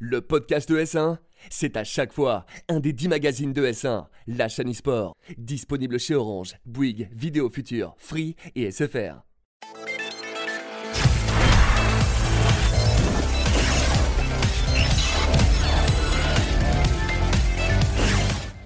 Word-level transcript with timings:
Le 0.00 0.20
podcast 0.20 0.68
de 0.70 0.78
S1, 0.78 1.16
c'est 1.50 1.76
à 1.76 1.82
chaque 1.82 2.12
fois 2.12 2.46
un 2.68 2.78
des 2.78 2.92
10 2.92 3.08
magazines 3.08 3.52
de 3.52 3.66
S1, 3.66 4.04
la 4.28 4.46
chaîne 4.46 4.70
e-sport, 4.70 5.16
disponible 5.38 5.98
chez 5.98 6.14
Orange, 6.14 6.54
Bouygues, 6.64 7.08
Vidéo 7.12 7.50
Future, 7.50 7.96
Free 7.98 8.36
et 8.54 8.70
SFR. 8.70 9.24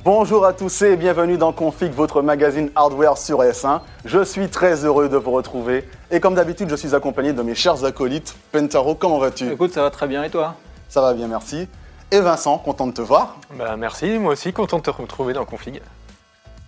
Bonjour 0.04 0.44
à 0.44 0.52
tous 0.52 0.82
et 0.82 0.98
bienvenue 0.98 1.38
dans 1.38 1.54
Config, 1.54 1.92
votre 1.92 2.20
magazine 2.20 2.70
hardware 2.74 3.16
sur 3.16 3.38
S1. 3.38 3.80
Je 4.04 4.22
suis 4.22 4.48
très 4.48 4.84
heureux 4.84 5.08
de 5.08 5.16
vous 5.16 5.30
retrouver 5.30 5.84
et 6.10 6.20
comme 6.20 6.34
d'habitude, 6.34 6.68
je 6.68 6.76
suis 6.76 6.94
accompagné 6.94 7.32
de 7.32 7.40
mes 7.40 7.54
chers 7.54 7.86
acolytes. 7.86 8.36
Pentaro, 8.50 8.94
comment 8.94 9.18
vas-tu? 9.18 9.50
Écoute, 9.50 9.72
ça 9.72 9.80
va 9.80 9.90
très 9.90 10.06
bien 10.06 10.24
et 10.24 10.28
toi? 10.28 10.56
Ça 10.92 11.00
va 11.00 11.14
bien, 11.14 11.26
merci. 11.26 11.68
Et 12.10 12.20
Vincent, 12.20 12.58
content 12.58 12.86
de 12.86 12.92
te 12.92 13.00
voir. 13.00 13.38
Bah 13.54 13.78
merci, 13.78 14.18
moi 14.18 14.34
aussi 14.34 14.52
content 14.52 14.76
de 14.76 14.82
te 14.82 14.90
retrouver 14.90 15.32
dans 15.32 15.46
Config. 15.46 15.80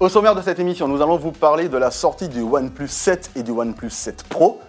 Au 0.01 0.09
sommaire 0.09 0.35
de 0.35 0.41
cette 0.41 0.59
émission, 0.59 0.89
nous 0.89 1.03
allons 1.03 1.19
vous 1.19 1.31
parler 1.31 1.69
de 1.69 1.77
la 1.77 1.91
sortie 1.91 2.31
du 2.31 2.41
OnePlus 2.41 2.89
7 2.89 3.33
et 3.37 3.43
du 3.43 3.51
OnePlus 3.51 3.91
7 3.91 4.23
Pro. 4.23 4.63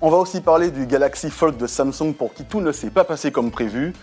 On 0.00 0.10
va 0.10 0.18
aussi 0.18 0.40
parler 0.40 0.70
du 0.70 0.86
Galaxy 0.86 1.28
Fold 1.28 1.56
de 1.56 1.66
Samsung 1.66 2.14
pour 2.16 2.32
qui 2.34 2.44
tout 2.44 2.60
ne 2.60 2.70
s'est 2.70 2.90
pas 2.90 3.02
passé 3.02 3.32
comme 3.32 3.50
prévu. 3.50 3.94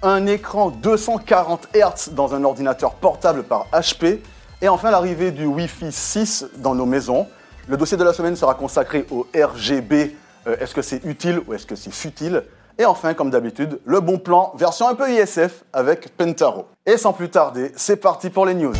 Un 0.00 0.26
écran 0.26 0.70
240 0.70 1.68
Hz 1.74 2.14
dans 2.14 2.34
un 2.34 2.42
ordinateur 2.42 2.94
portable 2.94 3.42
par 3.42 3.66
HP. 3.74 4.20
Et 4.62 4.70
enfin 4.70 4.90
l'arrivée 4.90 5.32
du 5.32 5.44
Wi-Fi 5.44 5.92
6 5.92 6.46
dans 6.56 6.74
nos 6.74 6.86
maisons. 6.86 7.26
Le 7.68 7.76
dossier 7.76 7.98
de 7.98 8.04
la 8.04 8.14
semaine 8.14 8.36
sera 8.36 8.54
consacré 8.54 9.04
au 9.10 9.26
RGB. 9.34 10.16
Euh, 10.46 10.56
est-ce 10.60 10.74
que 10.74 10.80
c'est 10.80 11.04
utile 11.04 11.42
ou 11.46 11.52
est-ce 11.52 11.66
que 11.66 11.76
c'est 11.76 11.92
futile? 11.92 12.42
Et 12.78 12.84
enfin, 12.84 13.14
comme 13.14 13.30
d'habitude, 13.30 13.80
le 13.86 14.00
bon 14.00 14.18
plan, 14.18 14.52
version 14.54 14.86
un 14.86 14.94
peu 14.94 15.10
ISF 15.10 15.64
avec 15.72 16.14
Pentaro. 16.14 16.66
Et 16.84 16.98
sans 16.98 17.14
plus 17.14 17.30
tarder, 17.30 17.72
c'est 17.74 17.96
parti 17.96 18.28
pour 18.28 18.44
les 18.44 18.52
news. 18.52 18.74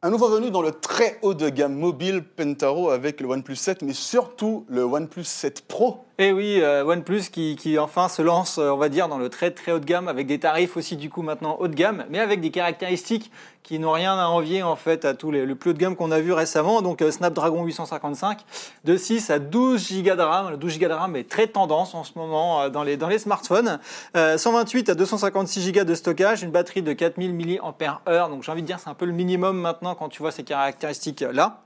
Un 0.00 0.10
nouveau 0.10 0.28
venu 0.28 0.52
dans 0.52 0.62
le 0.62 0.70
très 0.70 1.18
haut 1.22 1.34
de 1.34 1.48
gamme 1.48 1.74
mobile 1.74 2.22
Pentaro 2.22 2.90
avec 2.90 3.20
le 3.20 3.26
OnePlus 3.26 3.56
7, 3.56 3.82
mais 3.82 3.94
surtout 3.94 4.64
le 4.68 4.84
OnePlus 4.84 5.24
7 5.24 5.62
Pro. 5.66 6.04
Et 6.16 6.30
oui, 6.30 6.60
euh, 6.60 6.84
OnePlus 6.84 7.22
qui, 7.32 7.56
qui, 7.56 7.76
enfin 7.76 8.08
se 8.08 8.22
lance, 8.22 8.58
euh, 8.58 8.70
on 8.70 8.76
va 8.76 8.88
dire, 8.88 9.08
dans 9.08 9.18
le 9.18 9.28
très 9.28 9.50
très 9.50 9.72
haut 9.72 9.80
de 9.80 9.84
gamme, 9.84 10.06
avec 10.06 10.28
des 10.28 10.38
tarifs 10.38 10.76
aussi 10.76 10.96
du 10.96 11.10
coup 11.10 11.22
maintenant 11.22 11.56
haut 11.58 11.66
de 11.66 11.74
gamme, 11.74 12.04
mais 12.08 12.20
avec 12.20 12.40
des 12.40 12.52
caractéristiques 12.52 13.32
qui 13.64 13.80
n'ont 13.80 13.90
rien 13.90 14.16
à 14.16 14.26
envier 14.26 14.62
en 14.62 14.76
fait 14.76 15.04
à 15.04 15.14
tous 15.14 15.32
les 15.32 15.44
le 15.44 15.56
plus 15.56 15.70
haut 15.70 15.72
de 15.72 15.78
gamme 15.78 15.96
qu'on 15.96 16.12
a 16.12 16.20
vu 16.20 16.32
récemment. 16.32 16.82
Donc 16.82 17.02
euh, 17.02 17.10
Snapdragon 17.10 17.64
855 17.64 18.44
de 18.84 18.96
6 18.96 19.30
à 19.30 19.40
12 19.40 20.04
Go 20.04 20.14
de 20.14 20.22
RAM. 20.22 20.50
Le 20.50 20.56
12 20.56 20.78
Go 20.78 20.86
de 20.86 20.92
RAM 20.92 21.16
est 21.16 21.28
très 21.28 21.48
tendance 21.48 21.96
en 21.96 22.04
ce 22.04 22.12
moment 22.16 22.68
dans 22.68 22.84
les 22.84 22.96
dans 22.96 23.08
les 23.08 23.18
smartphones. 23.18 23.80
Euh, 24.16 24.38
128 24.38 24.90
à 24.90 24.94
256 24.94 25.72
Go 25.72 25.82
de 25.82 25.94
stockage, 25.96 26.44
une 26.44 26.52
batterie 26.52 26.82
de 26.82 26.92
4000 26.92 27.34
mAh. 27.34 28.28
Donc 28.28 28.44
j'ai 28.44 28.52
envie 28.52 28.62
de 28.62 28.66
dire 28.68 28.78
c'est 28.78 28.90
un 28.90 28.94
peu 28.94 29.06
le 29.06 29.12
minimum 29.12 29.58
maintenant 29.58 29.96
quand 29.96 30.10
tu 30.10 30.22
vois 30.22 30.30
ces 30.30 30.44
caractéristiques 30.44 31.24
là. 31.32 31.63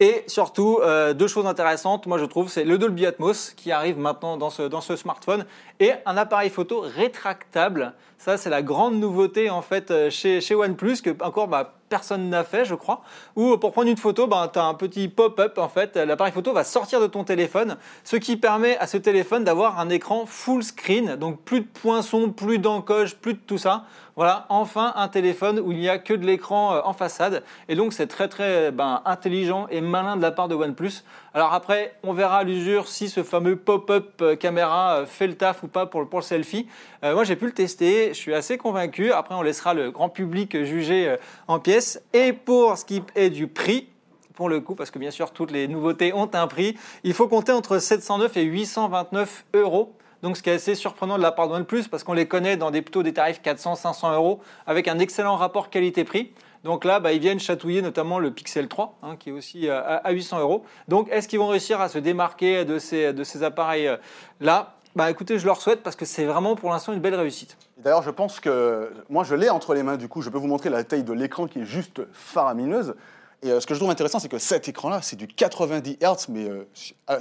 Et 0.00 0.24
surtout, 0.26 0.80
euh, 0.82 1.14
deux 1.14 1.28
choses 1.28 1.46
intéressantes, 1.46 2.06
moi 2.06 2.18
je 2.18 2.24
trouve, 2.24 2.48
c'est 2.48 2.64
le 2.64 2.78
Dolby 2.78 3.06
Atmos 3.06 3.52
qui 3.56 3.70
arrive 3.70 3.96
maintenant 3.96 4.36
dans 4.36 4.50
ce, 4.50 4.62
dans 4.62 4.80
ce 4.80 4.96
smartphone 4.96 5.46
et 5.78 5.92
un 6.04 6.16
appareil 6.16 6.50
photo 6.50 6.80
rétractable. 6.80 7.92
Ça, 8.18 8.36
c'est 8.36 8.50
la 8.50 8.62
grande 8.62 8.96
nouveauté 8.98 9.50
en 9.50 9.62
fait 9.62 9.92
euh, 9.92 10.10
chez, 10.10 10.40
chez 10.40 10.56
OnePlus 10.56 10.96
que 11.00 11.10
encore 11.22 11.46
bah, 11.46 11.74
personne 11.88 12.28
n'a 12.28 12.44
fait, 12.44 12.64
je 12.64 12.74
crois. 12.74 13.02
Ou 13.36 13.56
pour 13.56 13.72
prendre 13.72 13.88
une 13.88 13.96
photo, 13.96 14.26
bah, 14.26 14.50
tu 14.52 14.58
as 14.58 14.64
un 14.64 14.74
petit 14.74 15.08
pop-up 15.08 15.58
en 15.58 15.68
fait. 15.68 15.96
L'appareil 15.96 16.32
photo 16.32 16.52
va 16.52 16.64
sortir 16.64 17.00
de 17.00 17.06
ton 17.06 17.24
téléphone, 17.24 17.76
ce 18.04 18.16
qui 18.16 18.36
permet 18.36 18.76
à 18.78 18.86
ce 18.86 18.96
téléphone 18.96 19.44
d'avoir 19.44 19.78
un 19.78 19.88
écran 19.88 20.26
full 20.26 20.62
screen, 20.62 21.16
donc 21.16 21.40
plus 21.40 21.60
de 21.60 21.66
poinçons, 21.66 22.30
plus 22.30 22.58
d'encoches, 22.58 23.14
plus 23.14 23.34
de 23.34 23.38
tout 23.38 23.58
ça. 23.58 23.84
Voilà, 24.16 24.46
enfin 24.48 24.92
un 24.94 25.08
téléphone 25.08 25.58
où 25.58 25.72
il 25.72 25.78
n'y 25.78 25.88
a 25.88 25.98
que 25.98 26.14
de 26.14 26.24
l'écran 26.24 26.74
euh, 26.74 26.80
en 26.84 26.92
façade. 26.92 27.42
Et 27.68 27.74
donc 27.74 27.92
c'est 27.92 28.06
très 28.06 28.28
très 28.28 28.70
ben, 28.70 29.02
intelligent 29.04 29.66
et 29.70 29.80
malin 29.80 30.16
de 30.16 30.22
la 30.22 30.30
part 30.30 30.46
de 30.46 30.54
OnePlus. 30.54 31.02
Alors 31.36 31.52
après, 31.52 31.96
on 32.04 32.12
verra 32.12 32.38
à 32.38 32.44
l'usure 32.44 32.86
si 32.86 33.08
ce 33.08 33.24
fameux 33.24 33.56
pop-up 33.56 34.22
euh, 34.22 34.36
caméra 34.36 35.04
fait 35.04 35.26
le 35.26 35.34
taf 35.34 35.64
ou 35.64 35.66
pas 35.66 35.84
pour, 35.84 36.00
le 36.00 36.22
selfie. 36.22 36.68
Euh, 37.02 37.12
moi 37.12 37.24
j'ai 37.24 37.34
pu 37.34 37.46
le 37.46 37.52
tester, 37.52 38.10
je 38.10 38.14
suis 38.14 38.32
assez 38.32 38.56
convaincu. 38.56 39.10
Après 39.10 39.34
on 39.34 39.42
laissera 39.42 39.74
le 39.74 39.90
grand 39.90 40.08
public 40.08 40.62
juger 40.62 41.08
euh, 41.08 41.16
en 41.48 41.58
pièces. 41.58 42.00
Et 42.12 42.32
pour 42.32 42.78
ce 42.78 42.84
qui 42.84 43.02
est 43.16 43.30
du 43.30 43.48
prix, 43.48 43.88
pour 44.34 44.48
le 44.48 44.60
coup, 44.60 44.76
parce 44.76 44.92
que 44.92 45.00
bien 45.00 45.10
sûr 45.10 45.32
toutes 45.32 45.50
les 45.50 45.66
nouveautés 45.66 46.12
ont 46.12 46.30
un 46.34 46.46
prix, 46.46 46.76
il 47.02 47.14
faut 47.14 47.26
compter 47.26 47.50
entre 47.50 47.80
709 47.80 48.36
et 48.36 48.44
829 48.44 49.44
euros. 49.54 49.92
Donc, 50.24 50.38
ce 50.38 50.42
qui 50.42 50.48
est 50.48 50.54
assez 50.54 50.74
surprenant 50.74 51.18
de 51.18 51.22
la 51.22 51.32
part 51.32 51.48
de 51.48 51.52
OnePlus, 51.52 51.84
parce 51.90 52.02
qu'on 52.02 52.14
les 52.14 52.26
connaît 52.26 52.56
dans 52.56 52.70
des, 52.70 52.80
plutôt 52.80 53.02
des 53.02 53.12
tarifs 53.12 53.42
400-500 53.44 54.14
euros, 54.14 54.40
avec 54.66 54.88
un 54.88 54.98
excellent 54.98 55.36
rapport 55.36 55.68
qualité-prix. 55.68 56.32
Donc 56.64 56.86
là, 56.86 56.98
bah, 56.98 57.12
ils 57.12 57.20
viennent 57.20 57.38
chatouiller 57.38 57.82
notamment 57.82 58.18
le 58.18 58.30
Pixel 58.30 58.66
3, 58.66 58.96
hein, 59.02 59.16
qui 59.16 59.28
est 59.28 59.32
aussi 59.32 59.68
à, 59.68 59.80
à 59.80 60.10
800 60.12 60.40
euros. 60.40 60.64
Donc, 60.88 61.10
est-ce 61.10 61.28
qu'ils 61.28 61.38
vont 61.38 61.48
réussir 61.48 61.78
à 61.82 61.90
se 61.90 61.98
démarquer 61.98 62.64
de 62.64 62.78
ces, 62.78 63.42
appareils-là 63.42 64.74
bah 64.96 65.10
écoutez, 65.10 65.40
je 65.40 65.44
leur 65.44 65.60
souhaite 65.60 65.82
parce 65.82 65.96
que 65.96 66.04
c'est 66.04 66.24
vraiment 66.24 66.54
pour 66.54 66.70
l'instant 66.70 66.92
une 66.92 67.00
belle 67.00 67.16
réussite. 67.16 67.58
D'ailleurs, 67.78 68.04
je 68.04 68.10
pense 68.10 68.38
que 68.38 68.92
moi 69.10 69.24
je 69.24 69.34
l'ai 69.34 69.50
entre 69.50 69.74
les 69.74 69.82
mains 69.82 69.96
du 69.96 70.06
coup, 70.06 70.22
je 70.22 70.30
peux 70.30 70.38
vous 70.38 70.46
montrer 70.46 70.70
la 70.70 70.84
taille 70.84 71.02
de 71.02 71.12
l'écran 71.12 71.48
qui 71.48 71.58
est 71.58 71.64
juste 71.64 72.00
faramineuse. 72.12 72.94
Et 73.42 73.50
euh, 73.50 73.58
ce 73.58 73.66
que 73.66 73.74
je 73.74 73.80
trouve 73.80 73.90
intéressant, 73.90 74.20
c'est 74.20 74.28
que 74.28 74.38
cet 74.38 74.68
écran-là, 74.68 75.02
c'est 75.02 75.16
du 75.16 75.26
90 75.26 75.98
Hz, 76.00 76.28
mais 76.28 76.48
euh, 76.48 76.64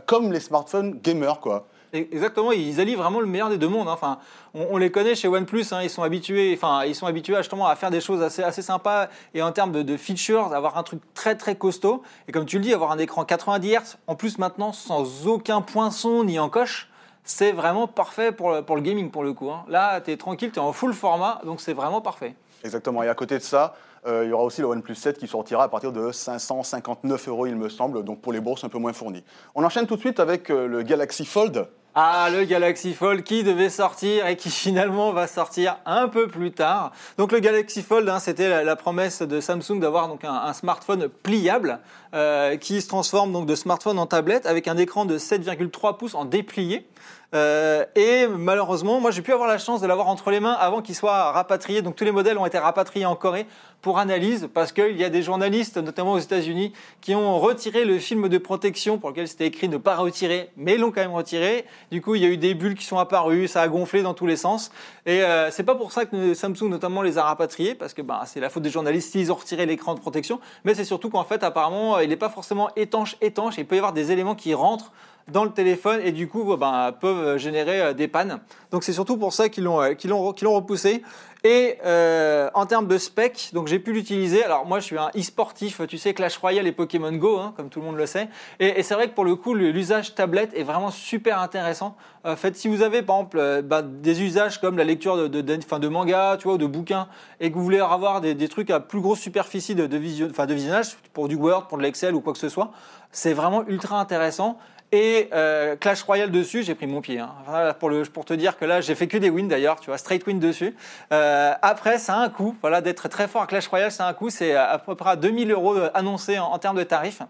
comme 0.05 0.31
les 0.31 0.39
smartphones 0.39 0.99
gamers, 1.01 1.39
quoi. 1.39 1.67
Exactement, 1.93 2.51
ils 2.51 2.79
allient 2.79 2.95
vraiment 2.95 3.19
le 3.19 3.27
meilleur 3.27 3.49
des 3.49 3.59
deux 3.59 3.67
mondes. 3.67 3.87
Hein. 3.87 3.93
Enfin, 3.93 4.17
on, 4.55 4.77
les 4.77 4.89
connaît 4.89 5.13
chez 5.13 5.27
OnePlus, 5.27 5.65
hein, 5.71 5.81
ils 5.83 5.91
sont 5.91 6.01
habitués, 6.01 6.53
enfin, 6.57 6.85
ils 6.85 6.95
sont 6.95 7.05
habitués 7.05 7.35
à, 7.35 7.41
justement 7.41 7.67
à 7.67 7.75
faire 7.75 7.91
des 7.91 8.01
choses 8.01 8.21
assez, 8.21 8.61
sympas 8.63 9.09
et 9.35 9.43
en 9.43 9.51
termes 9.51 9.71
de, 9.71 9.97
features, 9.97 10.53
avoir 10.53 10.77
un 10.77 10.83
truc 10.83 11.01
très 11.13 11.35
très 11.35 11.55
costaud. 11.55 12.01
Et 12.27 12.31
comme 12.31 12.45
tu 12.45 12.57
le 12.57 12.63
dis, 12.63 12.73
avoir 12.73 12.91
un 12.91 12.97
écran 12.97 13.25
90 13.25 13.75
Hz, 13.75 13.97
en 14.07 14.15
plus 14.15 14.39
maintenant 14.39 14.73
sans 14.73 15.27
aucun 15.27 15.61
poinçon 15.61 16.23
ni 16.23 16.39
encoche 16.39 16.89
c'est 17.25 17.53
vraiment 17.53 17.87
parfait 17.87 18.33
pour 18.33 18.51
le, 18.51 18.61
pour 18.63 18.75
le, 18.75 18.81
gaming 18.81 19.09
pour 19.09 19.23
le 19.23 19.31
coup. 19.31 19.49
Hein. 19.49 19.63
Là, 19.69 20.01
tu 20.01 20.11
es 20.11 20.17
tranquille, 20.17 20.51
tu 20.51 20.59
es 20.59 20.61
en 20.61 20.73
full 20.73 20.93
format, 20.93 21.39
donc 21.45 21.61
c'est 21.61 21.71
vraiment 21.71 22.01
parfait. 22.01 22.35
Exactement. 22.65 23.01
Et 23.01 23.07
à 23.07 23.15
côté 23.15 23.37
de 23.37 23.43
ça, 23.43 23.75
euh, 24.05 24.25
il 24.25 24.29
y 24.29 24.33
aura 24.33 24.43
aussi 24.43 24.61
le 24.61 24.67
OnePlus 24.67 24.95
7 24.95 25.17
qui 25.17 25.27
sortira 25.27 25.63
à 25.63 25.67
partir 25.69 25.91
de 25.91 26.11
559 26.11 27.27
euros, 27.29 27.47
il 27.47 27.55
me 27.55 27.69
semble, 27.69 28.03
donc 28.03 28.21
pour 28.21 28.33
les 28.33 28.39
bourses 28.39 28.63
un 28.63 28.69
peu 28.69 28.77
moins 28.77 28.93
fournies. 28.93 29.23
On 29.55 29.63
enchaîne 29.63 29.87
tout 29.87 29.95
de 29.95 30.01
suite 30.01 30.19
avec 30.19 30.49
euh, 30.49 30.67
le 30.67 30.83
Galaxy 30.83 31.25
Fold. 31.25 31.67
Ah, 31.95 32.29
le 32.31 32.43
Galaxy 32.45 32.95
Fold 32.95 33.21
qui 33.21 33.43
devait 33.43 33.69
sortir 33.69 34.25
et 34.25 34.35
qui 34.35 34.49
finalement 34.49 35.13
va 35.13 35.27
sortir 35.27 35.77
un 35.85 36.07
peu 36.07 36.27
plus 36.27 36.51
tard. 36.51 36.91
Donc 37.19 37.31
le 37.31 37.37
Galaxy 37.37 37.83
Fold, 37.83 38.09
hein, 38.09 38.17
c'était 38.17 38.63
la, 38.63 38.75
promesse 38.75 39.21
de 39.21 39.39
Samsung 39.39 39.79
d'avoir 39.79 40.07
donc 40.07 40.25
un, 40.25 40.33
un, 40.33 40.53
smartphone 40.53 41.07
pliable 41.07 41.79
euh, 42.15 42.57
qui 42.57 42.81
se 42.81 42.87
transforme 42.87 43.31
donc 43.31 43.45
de 43.45 43.53
smartphone 43.53 43.99
en 43.99 44.07
tablette 44.07 44.47
avec 44.47 44.67
un 44.67 44.77
écran 44.77 45.05
de 45.05 45.19
7,3 45.19 45.95
pouces 45.95 46.15
en 46.15 46.25
déplié. 46.25 46.87
Euh, 47.33 47.85
et 47.95 48.27
malheureusement, 48.27 48.99
moi 48.99 49.09
j'ai 49.09 49.21
pu 49.21 49.33
avoir 49.33 49.47
la 49.47 49.57
chance 49.57 49.81
de 49.81 49.87
l'avoir 49.87 50.07
entre 50.07 50.29
les 50.29 50.39
mains 50.39 50.53
avant 50.53 50.81
qu'il 50.81 50.95
soit 50.95 51.31
rapatrié. 51.31 51.81
Donc 51.81 51.95
tous 51.95 52.05
les 52.05 52.11
modèles 52.11 52.37
ont 52.37 52.45
été 52.45 52.59
rapatriés 52.59 53.05
en 53.05 53.15
Corée 53.15 53.47
pour 53.83 53.99
analyse 53.99 54.49
parce 54.51 54.71
qu'il 54.71 54.95
y 54.95 55.03
a 55.03 55.09
des 55.09 55.21
journalistes, 55.21 55.77
notamment 55.77 56.13
aux 56.13 56.19
États-Unis, 56.19 56.71
qui 57.01 57.13
ont 57.13 57.37
retiré 57.37 57.83
le 57.83 57.99
film 57.99 58.29
de 58.29 58.37
protection 58.37 58.97
pour 58.97 59.09
lequel 59.09 59.27
c'était 59.27 59.45
écrit 59.45 59.67
ne 59.67 59.77
pas 59.77 59.97
retirer, 59.97 60.49
mais 60.55 60.77
l'ont 60.77 60.89
quand 60.89 61.01
même 61.01 61.11
retiré. 61.11 61.65
Du 61.91 62.01
coup, 62.01 62.15
il 62.15 62.23
y 62.23 62.25
a 62.25 62.29
eu 62.29 62.37
des 62.37 62.53
bulles 62.53 62.75
qui 62.75 62.85
sont 62.85 62.97
apparues, 62.97 63.49
ça 63.49 63.61
a 63.61 63.67
gonflé 63.67 64.01
dans 64.01 64.13
tous 64.13 64.25
les 64.25 64.37
sens. 64.37 64.71
Et 65.05 65.21
euh, 65.21 65.51
c'est 65.51 65.63
pas 65.63 65.75
pour 65.75 65.91
ça 65.91 66.05
que 66.05 66.33
Samsung 66.33 66.69
notamment 66.69 67.01
les 67.01 67.17
a 67.17 67.23
rapatriés 67.23 67.75
parce 67.75 67.93
que 67.93 68.01
bah, 68.01 68.23
c'est 68.25 68.39
la 68.39 68.49
faute 68.49 68.63
des 68.63 68.69
journalistes 68.69 69.11
s'ils 69.11 69.33
ont 69.33 69.35
retiré 69.35 69.65
l'écran 69.65 69.95
de 69.95 69.99
protection. 69.99 70.39
Mais 70.63 70.73
c'est 70.75 70.85
surtout 70.85 71.09
qu'en 71.09 71.25
fait, 71.25 71.43
apparemment, 71.43 71.99
il 71.99 72.07
n'est 72.07 72.15
pas 72.15 72.29
forcément 72.29 72.69
étanche 72.77 73.17
étanche. 73.19 73.55
Il 73.57 73.65
peut 73.65 73.75
y 73.75 73.79
avoir 73.79 73.91
des 73.91 74.13
éléments 74.13 74.35
qui 74.35 74.53
rentrent 74.53 74.93
dans 75.29 75.43
le 75.43 75.51
téléphone 75.51 76.01
et 76.03 76.11
du 76.11 76.27
coup 76.27 76.55
ben, 76.57 76.93
peuvent 76.99 77.37
générer 77.37 77.93
des 77.93 78.09
pannes. 78.09 78.39
Donc 78.71 78.83
c'est 78.83 78.91
surtout 78.91 79.15
pour 79.15 79.31
ça 79.31 79.47
qu'ils 79.47 79.63
l'ont 79.63 79.81
l'ont 79.81 80.53
repoussé. 80.53 81.01
Et 81.45 81.77
euh, 81.83 82.49
en 82.53 82.65
termes 82.65 82.87
de 82.87 82.97
spec, 82.97 83.49
donc 83.51 83.67
j'ai 83.67 83.77
pu 83.77 83.91
l'utiliser. 83.91 84.45
Alors 84.45 84.65
moi 84.65 84.79
je 84.79 84.85
suis 84.85 84.97
un 84.97 85.09
e-sportif, 85.09 85.81
tu 85.89 85.97
sais 85.97 86.13
Clash 86.13 86.37
Royale 86.37 86.67
et 86.67 86.71
Pokémon 86.71 87.11
Go, 87.11 87.37
hein, 87.37 87.53
comme 87.57 87.67
tout 87.67 87.81
le 87.81 87.85
monde 87.85 87.97
le 87.97 88.05
sait. 88.05 88.29
Et, 88.61 88.81
c'est 88.81 88.93
vrai 88.93 89.09
que 89.09 89.13
pour 89.13 89.25
le 89.25 89.35
coup 89.35 89.53
l'usage 89.53 90.15
tablette 90.15 90.53
est 90.53 90.63
vraiment 90.63 90.89
super 90.89 91.39
intéressant. 91.39 91.97
En 92.23 92.37
fait, 92.37 92.55
si 92.55 92.69
vous 92.69 92.81
avez 92.81 93.01
par 93.01 93.17
exemple 93.17 93.39
euh, 93.39 93.61
bah, 93.61 93.81
des 93.81 94.21
usages 94.21 94.61
comme 94.61 94.77
la 94.77 94.85
lecture 94.85 95.17
de, 95.17 95.27
de, 95.27 95.41
de, 95.41 95.55
de 95.57 95.87
manga, 95.89 96.37
tu 96.39 96.45
vois, 96.45 96.53
ou 96.53 96.57
de 96.57 96.65
bouquins, 96.65 97.09
et 97.41 97.51
que 97.51 97.55
vous 97.55 97.63
voulez 97.63 97.81
avoir 97.81 98.21
des, 98.21 98.47
trucs 98.47 98.69
à 98.69 98.79
plus 98.79 99.01
grosse 99.01 99.19
superficie 99.19 99.75
de, 99.75 99.85
de 99.85 99.97
visionnage 99.97 100.95
pour 101.11 101.27
du 101.27 101.35
Word, 101.35 101.67
pour 101.67 101.77
de 101.77 101.83
l'Excel 101.83 102.15
ou 102.15 102.21
quoi 102.21 102.31
que 102.31 102.39
ce 102.39 102.47
soit, 102.47 102.71
c'est 103.11 103.33
vraiment 103.33 103.67
ultra 103.67 103.99
intéressant. 103.99 104.57
Et 104.93 105.29
euh, 105.33 105.75
Clash 105.75 106.03
Royale 106.03 106.29
dessus, 106.29 106.61
j'ai 106.61 106.75
pris 106.75 106.85
mon 106.85 107.01
pied. 107.01 107.17
Hein. 107.17 107.31
Pour, 107.79 108.25
te 108.25 108.33
dire 108.35 108.59
que 108.59 108.63
là, 108.63 108.79
j'ai 108.79 108.93
fait 108.93 109.07
que 109.07 109.17
des 109.17 109.31
wins 109.31 109.47
d'ailleurs, 109.47 109.79
tu 109.79 109.87
vois, 109.87 109.97
straight 109.97 110.23
win 110.27 110.39
dessus. 110.39 110.75
Euh, 111.11 111.51
après, 111.63 111.97
ça 111.97 112.13
a 112.13 112.17
un 112.19 112.29
coût. 112.29 112.55
Voilà, 112.61 112.79
d'être 112.79 113.07
très 113.07 113.27
fort 113.27 113.41
à 113.41 113.47
Clash 113.47 113.67
Royale, 113.67 113.91
c'est 113.91 114.03
un 114.03 114.13
coût. 114.13 114.29
C'est 114.29 114.53
à 114.53 114.77
peu 114.77 114.93
près 114.93 115.17
2000 115.17 115.51
euros 115.51 115.75
annoncés 115.95 116.37
en, 116.37 116.59
termes 116.59 116.77
de 116.77 116.83
tarifs. 116.83 117.23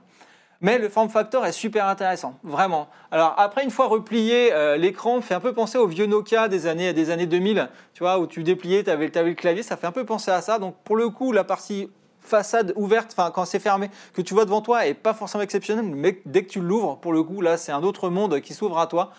Mais 0.59 0.77
le 0.77 0.89
form 0.89 1.07
factor 1.07 1.45
est 1.45 1.53
super 1.53 1.87
intéressant, 1.87 2.37
vraiment. 2.43 2.89
Alors 3.11 3.33
après, 3.37 3.63
une 3.63 3.71
fois 3.71 3.87
replié, 3.87 4.51
euh, 4.51 4.75
l'écran 4.75 5.21
fait 5.21 5.33
un 5.33 5.39
peu 5.39 5.53
penser 5.53 5.77
au 5.77 5.87
vieux 5.87 6.05
Nokia 6.05 6.49
des 6.49 6.67
années, 6.67 6.91
des 6.91 7.11
années 7.11 7.27
2000, 7.27 7.69
tu 7.93 8.03
vois, 8.03 8.19
où 8.19 8.27
tu 8.27 8.43
dépliais, 8.43 8.83
tu 8.83 8.89
avais, 8.89 9.07
le 9.07 9.33
clavier, 9.33 9.63
ça 9.63 9.77
fait 9.77 9.87
un 9.87 9.91
peu 9.91 10.05
penser 10.05 10.31
à 10.31 10.41
ça. 10.41 10.59
Donc 10.59 10.75
pour 10.83 10.97
le 10.97 11.09
coup, 11.09 11.31
la 11.31 11.45
partie 11.45 11.89
façade 12.23 12.73
ouverte, 12.75 13.13
enfin 13.17 13.31
quand 13.31 13.45
c'est 13.45 13.59
fermé, 13.59 13.89
que 14.13 14.21
tu 14.21 14.33
vois 14.33 14.45
devant 14.45 14.61
toi 14.61 14.87
est 14.87 14.93
pas 14.93 15.13
forcément 15.13 15.43
exceptionnel, 15.43 15.85
mais 15.85 16.21
dès 16.25 16.43
que 16.43 16.49
tu 16.49 16.61
l'ouvres, 16.61 16.97
pour 16.97 17.13
le 17.13 17.23
coup, 17.23 17.41
là, 17.41 17.57
c'est 17.57 17.71
un 17.71 17.83
autre 17.83 18.09
monde 18.09 18.39
qui 18.41 18.53
s'ouvre 18.53 18.79
à 18.79 18.87
toi. 18.87 19.11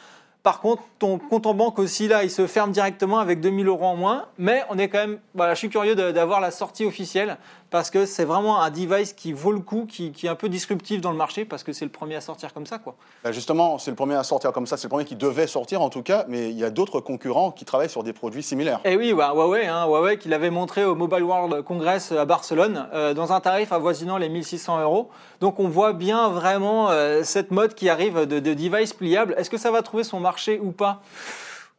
Par 0.43 0.61
contre, 0.61 0.83
ton 0.99 1.19
compte 1.19 1.47
en 1.47 1.55
banque 1.55 1.79
aussi, 1.79 2.07
là, 2.07 2.23
il 2.23 2.31
se 2.31 2.47
ferme 2.47 2.71
directement 2.71 3.19
avec 3.19 3.41
2000 3.41 3.67
euros 3.67 3.87
en 3.87 3.97
moins. 3.97 4.27
Mais 4.37 4.63
on 4.69 4.77
est 4.77 4.89
quand 4.89 4.99
même, 4.99 5.19
voilà, 5.35 5.55
je 5.55 5.59
suis 5.61 5.71
curieux 5.71 5.95
d'avoir 5.95 6.43
la 6.43 6.51
sortie 6.51 6.85
officielle 6.85 7.39
parce 7.75 7.91
que 7.91 8.07
c'est 8.07 8.25
vraiment 8.25 8.63
un 8.63 8.71
device 8.71 9.13
qui 9.15 9.33
vaut 9.33 9.51
le 9.51 9.59
coup, 9.59 9.85
qui, 9.85 10.13
est 10.23 10.29
un 10.29 10.37
peu 10.37 10.49
disruptif 10.49 11.01
dans 11.01 11.11
le 11.11 11.17
marché 11.17 11.45
parce 11.45 11.65
que 11.65 11.73
c'est 11.73 11.85
le 11.85 11.91
premier 11.91 12.15
à 12.15 12.21
sortir 12.21 12.55
comme 12.55 12.67
ça. 12.67 12.79
Quoi. 12.79 12.95
Bah, 13.25 13.33
justement, 13.33 13.79
c'est 13.79 13.91
le 13.91 13.97
premier 13.97 14.15
à 14.15 14.23
sortir 14.23 14.53
comme 14.53 14.69
ça, 14.69 14.77
c'est 14.77 14.85
le 14.85 14.91
premier 14.91 15.05
qui 15.05 15.17
devait 15.17 15.49
sortir 15.49 15.83
en 15.83 15.91
tout 15.91 16.03
cas, 16.03 16.25
mais 16.29 16.51
il 16.51 16.57
y 16.57 16.63
a 16.63 16.71
d'autres 16.71 17.01
concurrents 17.01 17.51
qui 17.51 17.65
travaillent 17.65 17.91
sur 17.91 18.05
des 18.05 18.13
produits 18.13 18.45
similaires. 18.45 18.79
Et 18.85 18.93
eh 18.93 18.97
oui, 18.97 19.13
bah, 19.13 19.33
Huawei, 19.35 19.67
hein, 19.67 19.87
Huawei 19.87 20.19
qui 20.19 20.29
l'avait 20.29 20.51
montré 20.51 20.85
au 20.85 20.95
Mobile 20.95 21.25
World 21.25 21.65
Congress 21.65 22.13
à 22.13 22.25
Barcelone 22.25 22.87
euh, 22.95 23.13
dans 23.13 23.33
un 23.33 23.41
tarif 23.41 23.73
avoisinant 23.73 24.19
les 24.19 24.29
1600 24.29 24.81
euros. 24.81 25.11
Donc 25.41 25.59
on 25.59 25.67
voit 25.67 25.95
bien 25.95 26.29
vraiment 26.29 26.93
euh, 26.93 27.25
cette 27.25 27.51
mode 27.51 27.75
qui 27.75 27.89
arrive 27.89 28.21
de, 28.21 28.39
de 28.39 28.55
device 28.55 28.93
pliable. 28.93 29.35
Est-ce 29.37 29.51
que 29.51 29.59
ça 29.59 29.73
va 29.73 29.83
trouver 29.83 30.05
son 30.05 30.21
marché 30.21 30.61
ou 30.63 30.71
pas? 30.71 31.03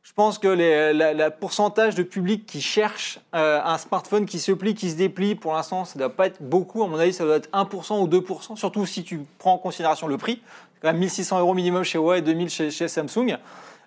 Je 0.05 0.13
pense 0.13 0.37
que 0.37 0.47
le 0.47 1.29
pourcentage 1.29 1.95
de 1.95 2.03
public 2.03 2.45
qui 2.45 2.61
cherche 2.61 3.19
euh, 3.33 3.59
un 3.65 3.79
smartphone 3.79 4.27
qui 4.27 4.37
se 4.37 4.51
plie, 4.51 4.75
qui 4.75 4.91
se 4.91 4.95
déplie, 4.95 5.33
pour 5.33 5.53
l'instant, 5.53 5.83
ça 5.83 5.93
ne 5.95 5.99
doit 5.99 6.15
pas 6.15 6.27
être 6.27 6.43
beaucoup. 6.43 6.83
À 6.83 6.87
mon 6.87 6.99
avis, 6.99 7.11
ça 7.11 7.25
doit 7.25 7.37
être 7.37 7.49
1% 7.49 8.01
ou 8.01 8.07
2%, 8.07 8.55
surtout 8.55 8.85
si 8.85 9.03
tu 9.03 9.25
prends 9.39 9.53
en 9.53 9.57
considération 9.57 10.07
le 10.07 10.17
prix. 10.17 10.41
C'est 10.75 10.81
quand 10.83 10.89
même 10.89 10.99
1600 10.99 11.39
euros 11.39 11.55
minimum 11.55 11.83
chez 11.83 11.97
Huawei, 11.97 12.21
2000 12.21 12.49
chez, 12.51 12.69
chez 12.69 12.87
Samsung. 12.87 13.39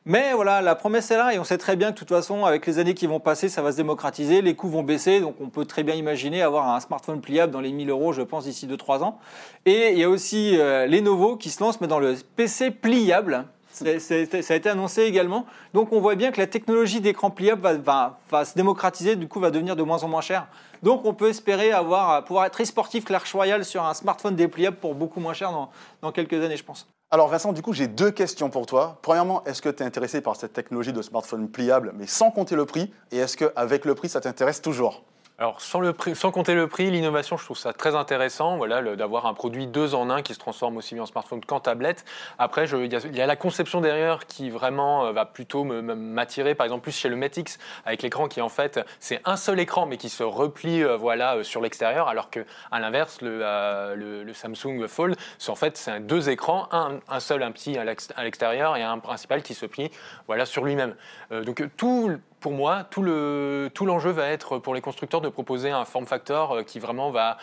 Mais 0.07 0.33
voilà, 0.33 0.61
la 0.61 0.75
promesse 0.75 1.09
est 1.13 1.17
là 1.17 1.33
et 1.35 1.39
on 1.39 1.45
sait 1.45 1.57
très 1.57 1.77
bien 1.77 1.89
que 1.91 1.95
de 1.95 1.99
toute 2.01 2.09
façon, 2.09 2.45
avec 2.45 2.67
les 2.67 2.81
années 2.81 2.95
qui 2.95 3.07
vont 3.07 3.21
passer, 3.21 3.49
ça 3.49 3.63
va 3.63 3.71
se 3.71 3.77
démocratiser, 3.77 4.43
les 4.43 4.57
coûts 4.57 4.69
vont 4.69 4.83
baisser, 4.83 5.21
donc 5.21 5.37
on 5.41 5.51
peut 5.51 5.67
très 5.67 5.85
bien 5.85 5.95
imaginer 5.95 6.43
avoir 6.43 6.69
un 6.75 6.81
smartphone 6.81 7.21
pliable 7.21 7.53
dans 7.53 7.61
les 7.61 7.71
1000 7.71 7.91
euros, 7.91 8.13
je 8.13 8.23
pense, 8.23 8.45
d'ici 8.45 8.67
2-3 8.67 9.05
ans. 9.05 9.21
Et 9.67 9.93
il 9.93 9.99
y 9.99 10.05
a 10.05 10.11
aussi 10.11 10.59
euh, 10.59 10.87
Lenovo 10.87 11.37
qui 11.37 11.51
se 11.51 11.63
lance 11.63 11.81
mais 11.81 11.87
dans 11.87 12.01
le 12.01 12.17
PC 12.35 12.73
pliable, 12.73 13.45
ça 13.79 14.55
a 14.55 14.57
été 14.57 14.69
annoncé 14.69 15.03
également. 15.03 15.47
Donc 15.75 15.93
on 15.93 16.01
voit 16.01 16.15
bien 16.15 16.31
que 16.31 16.41
la 16.41 16.47
technologie 16.47 17.01
d'écran 17.01 17.31
pliable 17.31 17.63
va, 17.83 18.19
va, 18.31 18.45
se 18.45 18.55
démocratiser, 18.55 19.17
du 19.17 19.29
coup 19.29 19.41
va 19.41 19.51
devenir 19.51 19.77
de 19.77 19.83
moins 19.83 20.03
en 20.05 20.09
moins 20.09 20.21
cher. 20.21 20.47
Donc 20.83 21.05
on 21.05 21.15
peut 21.15 21.29
espérer 21.29 21.73
avoir, 21.73 22.25
pouvoir 22.25 22.47
être 22.47 22.53
très 22.53 22.65
sportif 22.65 23.05
Clash 23.05 23.33
Royale 23.33 23.65
sur 23.65 23.85
un 23.85 23.95
smartphone 23.95 24.37
dépliable 24.37 24.77
pour 24.77 24.95
beaucoup 24.95 25.21
moins 25.21 25.35
cher 25.35 25.51
dans, 25.53 25.71
dans 26.03 26.13
quelques 26.13 26.35
années, 26.35 26.57
je 26.57 26.65
pense. 26.65 26.87
Alors 27.11 27.29
Vincent, 27.29 27.55
du 27.55 27.63
coup, 27.63 27.73
j'ai 27.73 27.89
deux 27.89 28.11
questions 28.11 28.51
pour 28.51 28.67
toi. 28.67 28.99
Premièrement, 29.01 29.43
est-ce 29.45 29.63
que 29.63 29.71
tu 29.71 29.83
es 29.83 29.87
intéressé 29.87 30.21
par 30.21 30.37
cette 30.37 30.53
technologie 30.53 30.93
de 30.93 31.01
smartphone 31.01 31.49
pliable, 31.49 31.93
mais 31.97 32.07
sans 32.07 32.31
compter 32.31 32.55
le 32.55 32.67
prix? 32.67 32.93
Et 33.13 33.17
est-ce 33.17 33.39
qu'avec 33.39 33.87
le 33.87 33.95
prix, 33.95 34.11
ça 34.11 34.21
t'intéresse 34.21 34.61
toujours? 34.61 35.03
Alors, 35.41 35.61
sans, 35.61 36.33
compter 36.33 36.55
le 36.57 36.67
prix, 36.67 36.91
l'innovation, 36.91 37.37
je 37.37 37.45
trouve 37.45 37.57
ça 37.57 37.73
très 37.73 37.95
intéressant, 37.95 38.57
voilà, 38.57 38.97
d'avoir 38.97 39.27
un 39.27 39.35
produit 39.35 39.69
deux 39.69 39.95
en 39.95 40.11
un 40.11 40.21
qui 40.21 40.35
se 40.35 40.41
transforme 40.41 40.77
aussi 40.79 40.95
bien 40.95 41.05
en 41.05 41.07
smartphone 41.07 41.45
qu'en 41.45 41.61
tablette. 41.61 42.05
Après, 42.39 42.69
il 42.69 43.17
y, 43.17 43.21
a 43.21 43.27
la 43.27 43.37
conception 43.37 43.81
derrière 43.81 44.27
qui 44.27 44.51
vraiment 44.51 45.07
euh, 45.07 45.13
va 45.13 45.27
plutôt 45.27 45.63
m'attirer, 45.63 46.57
par 46.57 46.65
exemple, 46.65 46.83
plus 46.83 46.97
chez 46.97 47.09
le 47.09 47.15
Metix, 47.15 47.61
avec 47.87 48.03
l'écran 48.03 48.27
qui, 48.27 48.41
en 48.41 48.49
fait, 48.49 48.81
c'est 48.99 49.21
un 49.25 49.37
seul 49.37 49.61
écran, 49.61 49.87
mais 49.87 49.97
qui 49.97 50.09
se 50.09 50.25
replie 50.25 50.83
euh, 50.83 50.97
voilà, 50.97 51.37
euh, 51.37 51.45
sur 51.45 51.61
l'extérieur, 51.61 52.09
alors 52.09 52.31
que 52.31 52.45
à 52.73 52.81
l'inverse, 52.81 53.21
le, 53.23 53.95
le, 53.95 54.35
Samsung 54.35 54.89
Fold, 54.89 55.17
c'est 55.39 55.51
en 55.51 55.55
fait 55.55 55.77
c'est 55.77 56.01
deux 56.01 56.31
écrans, 56.31 56.67
un, 56.73 56.99
un, 57.09 57.21
seul, 57.21 57.45
un 57.45 57.53
petit 57.53 57.79
à 57.79 57.85
l'extérieur, 58.25 58.77
et 58.77 58.83
un 58.83 58.99
principal 58.99 59.45
qui 59.45 59.55
se 59.55 59.67
plie 59.67 59.93
voilà, 60.27 60.47
sur 60.47 60.65
lui-même. 60.65 60.97
donc, 61.31 61.63
tout 61.77 62.19
pour 62.41 62.53
moi, 62.53 62.85
tout 62.85 63.03
l'enjeu 63.03 64.11
va 64.11 64.29
être 64.29 64.59
pour 64.59 64.75
les 64.75 64.81
constructeurs 64.81 65.21
de 65.21 65.29
proposer 65.29 65.71
un 65.71 65.85
form 65.85 66.07
factor 66.07 66.53
euh, 66.53 66.63
qui 66.63 66.79
vraiment 66.79 67.11
va, 67.11 67.39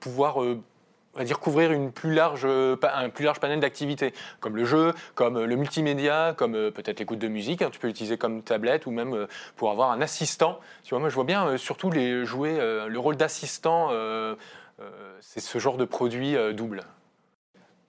pouvoir 0.00 0.42
euh, 0.42 0.60
dire 1.22 1.38
couvrir 1.40 1.72
une 1.72 1.90
plus 1.92 2.14
large, 2.14 2.44
un 2.46 3.08
plus 3.08 3.24
large 3.24 3.40
panel 3.40 3.60
d'activités, 3.60 4.12
comme 4.40 4.56
le 4.56 4.64
jeu, 4.64 4.92
comme 5.14 5.42
le 5.42 5.56
multimédia, 5.56 6.34
comme 6.36 6.54
euh, 6.54 6.70
peut-être 6.70 6.98
l'écoute 6.98 7.18
de 7.18 7.28
musique. 7.28 7.62
Hein, 7.62 7.70
tu 7.72 7.78
peux 7.78 7.86
l'utiliser 7.88 8.18
comme 8.18 8.42
tablette 8.42 8.86
ou 8.86 8.90
même 8.90 9.26
pour 9.56 9.70
avoir 9.70 9.90
un 9.90 10.00
assistant. 10.00 10.60
Tu 10.84 10.90
vois, 10.90 11.00
moi, 11.00 11.08
je 11.08 11.14
vois 11.14 11.24
bien 11.24 11.56
surtout 11.56 11.90
les 11.90 12.24
jouer 12.24 12.58
le 12.58 12.98
rôle 12.98 13.16
d'assistant. 13.16 13.90
c'est 15.20 15.40
ce 15.40 15.58
genre 15.58 15.76
de 15.76 15.84
produit 15.84 16.36
double. 16.54 16.84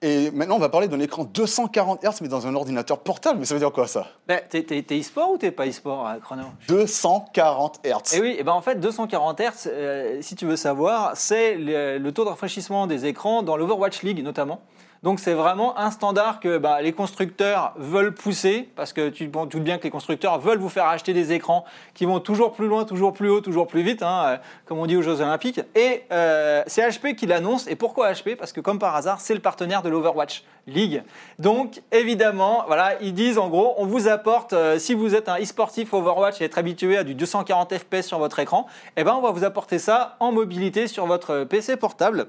Et 0.04 0.32
maintenant, 0.32 0.56
on 0.56 0.58
va 0.58 0.68
parler 0.68 0.88
d'un 0.88 0.98
écran 0.98 1.22
240 1.24 2.02
Hz, 2.02 2.20
mais 2.22 2.28
dans 2.28 2.48
un 2.48 2.54
ordinateur 2.56 2.98
portable. 2.98 3.38
Mais 3.38 3.44
ça 3.44 3.54
veut 3.54 3.60
dire 3.60 3.70
quoi, 3.70 3.86
ça? 3.86 4.08
Ben, 4.26 4.40
T'es 4.50 4.84
e-sport 4.90 5.30
ou 5.30 5.38
t'es 5.38 5.52
pas 5.52 5.68
e-sport, 5.68 6.08
euh, 6.08 6.18
Chrono? 6.18 6.42
240 6.66 7.80
Hz. 7.84 8.16
Et 8.16 8.20
oui, 8.20 8.36
et 8.36 8.42
ben 8.42 8.52
en 8.52 8.62
fait, 8.62 8.80
240 8.80 9.40
Hz, 9.40 9.68
euh, 9.68 10.18
si 10.20 10.34
tu 10.34 10.44
veux 10.44 10.56
savoir, 10.56 11.12
c'est 11.16 11.54
le, 11.56 12.10
taux 12.10 12.24
de 12.24 12.30
rafraîchissement 12.30 12.88
des 12.88 13.06
écrans 13.06 13.44
dans 13.44 13.56
l'Overwatch 13.56 14.02
League, 14.02 14.22
notamment. 14.24 14.60
Donc 15.02 15.18
c'est 15.18 15.34
vraiment 15.34 15.76
un 15.78 15.90
standard 15.90 16.38
que 16.38 16.58
bah, 16.58 16.80
les 16.80 16.92
constructeurs 16.92 17.74
veulent 17.76 18.14
pousser, 18.14 18.68
parce 18.76 18.92
que 18.92 19.08
tu 19.08 19.28
te 19.28 19.46
doutes 19.46 19.64
bien 19.64 19.78
que 19.78 19.82
les 19.82 19.90
constructeurs 19.90 20.38
veulent 20.38 20.60
vous 20.60 20.68
faire 20.68 20.86
acheter 20.86 21.12
des 21.12 21.32
écrans 21.32 21.64
qui 21.92 22.04
vont 22.04 22.20
toujours 22.20 22.52
plus 22.52 22.68
loin, 22.68 22.84
toujours 22.84 23.12
plus 23.12 23.28
haut, 23.28 23.40
toujours 23.40 23.66
plus 23.66 23.82
vite, 23.82 24.04
hein, 24.04 24.22
euh, 24.26 24.36
comme 24.64 24.78
on 24.78 24.86
dit 24.86 24.96
aux 24.96 25.02
Jeux 25.02 25.20
Olympiques. 25.20 25.60
Et 25.74 26.04
euh, 26.12 26.62
c'est 26.68 26.88
HP 26.88 27.16
qui 27.16 27.26
l'annonce. 27.26 27.66
Et 27.66 27.74
pourquoi 27.74 28.12
HP 28.12 28.36
Parce 28.36 28.52
que 28.52 28.60
comme 28.60 28.78
par 28.78 28.94
hasard, 28.94 29.20
c'est 29.20 29.34
le 29.34 29.40
partenaire 29.40 29.82
de 29.82 29.88
l'Overwatch 29.88 30.44
League. 30.68 31.02
Donc 31.40 31.82
évidemment, 31.90 32.62
voilà, 32.68 32.94
ils 33.00 33.12
disent 33.12 33.38
en 33.38 33.48
gros, 33.48 33.74
on 33.78 33.86
vous 33.86 34.06
apporte, 34.06 34.52
euh, 34.52 34.78
si 34.78 34.94
vous 34.94 35.16
êtes 35.16 35.28
un 35.28 35.40
e-sportif 35.40 35.92
Overwatch 35.92 36.40
et 36.40 36.44
être 36.44 36.58
habitué 36.58 36.96
à 36.96 37.02
du 37.02 37.16
240 37.16 37.74
FPS 37.76 38.02
sur 38.02 38.20
votre 38.20 38.38
écran, 38.38 38.68
eh 38.96 39.02
ben 39.02 39.14
on 39.14 39.20
va 39.20 39.32
vous 39.32 39.42
apporter 39.42 39.80
ça 39.80 40.16
en 40.20 40.30
mobilité 40.30 40.86
sur 40.86 41.06
votre 41.06 41.42
PC 41.42 41.76
portable. 41.76 42.28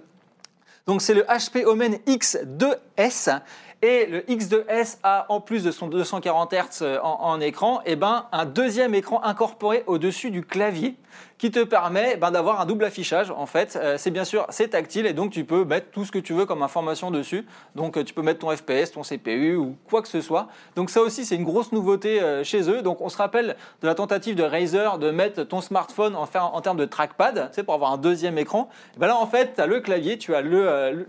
Donc 0.86 1.02
c'est 1.02 1.14
le 1.14 1.24
HP 1.24 1.66
Omen 1.66 1.96
X2S. 2.08 3.42
Et 3.82 4.06
le 4.06 4.22
X2S 4.22 5.00
a, 5.04 5.26
en 5.28 5.42
plus 5.42 5.64
de 5.64 5.72
son 5.72 5.88
240 5.88 6.54
Hz 6.54 7.00
en, 7.04 7.42
écran, 7.42 7.82
eh 7.86 7.98
ben, 7.98 8.28
un 8.32 8.46
deuxième 8.46 8.96
écran 8.96 9.22
incorporé 9.24 9.84
au-dessus 9.88 10.32
du 10.32 10.42
clavier 10.42 10.96
qui 11.44 11.52
te 11.52 11.62
permet 11.62 12.16
ben, 12.16 12.32
d'avoir 12.32 12.62
un 12.62 12.66
double 12.66 12.86
affichage. 12.86 13.30
En 13.30 13.46
fait, 13.46 13.76
euh, 13.76 13.98
c'est 13.98 14.12
bien 14.12 14.24
sûr 14.24 14.46
c'est 14.48 14.70
tactile 14.70 15.06
et 15.06 15.12
donc 15.12 15.32
tu 15.32 15.44
peux 15.44 15.66
mettre 15.66 15.88
tout 15.92 16.06
ce 16.06 16.12
que 16.14 16.20
tu 16.20 16.32
veux 16.32 16.46
comme 16.46 16.64
information 16.64 17.12
dessus. 17.12 17.46
Donc 17.76 17.98
euh, 17.98 18.06
tu 18.06 18.14
peux 18.14 18.22
mettre 18.22 18.40
ton 18.40 18.56
FPS, 18.56 18.94
ton 18.94 19.02
CPU 19.02 19.58
ou 19.58 19.76
quoi 19.90 20.02
que 20.02 20.08
ce 20.08 20.22
soit. 20.22 20.48
Donc 20.78 20.90
ça 20.90 21.02
aussi 21.02 21.26
c'est 21.26 21.36
une 21.36 21.44
grosse 21.44 21.74
nouveauté 21.74 22.22
euh, 22.22 22.46
chez 22.46 22.70
eux. 22.70 22.82
Donc 22.82 23.02
on 23.02 23.10
se 23.10 23.18
rappelle 23.18 23.58
de 23.82 23.88
la 23.88 23.94
tentative 23.94 24.36
de 24.36 24.44
Razer 24.44 25.00
de 25.00 25.12
mettre 25.12 25.44
ton 25.44 25.60
smartphone 25.60 26.16
en, 26.16 26.30
en 26.34 26.62
termes 26.62 26.78
de 26.78 26.86
trackpad, 26.86 27.50
c'est 27.52 27.64
pour 27.64 27.74
avoir 27.74 27.92
un 27.92 27.98
deuxième 27.98 28.38
écran. 28.38 28.70
ben 28.96 29.08
là 29.08 29.18
en 29.18 29.28
fait 29.28 29.56
tu 29.56 29.62
as 29.62 29.68
le 29.68 29.82
clavier, 29.82 30.18
tu 30.18 30.34
as 30.36 30.42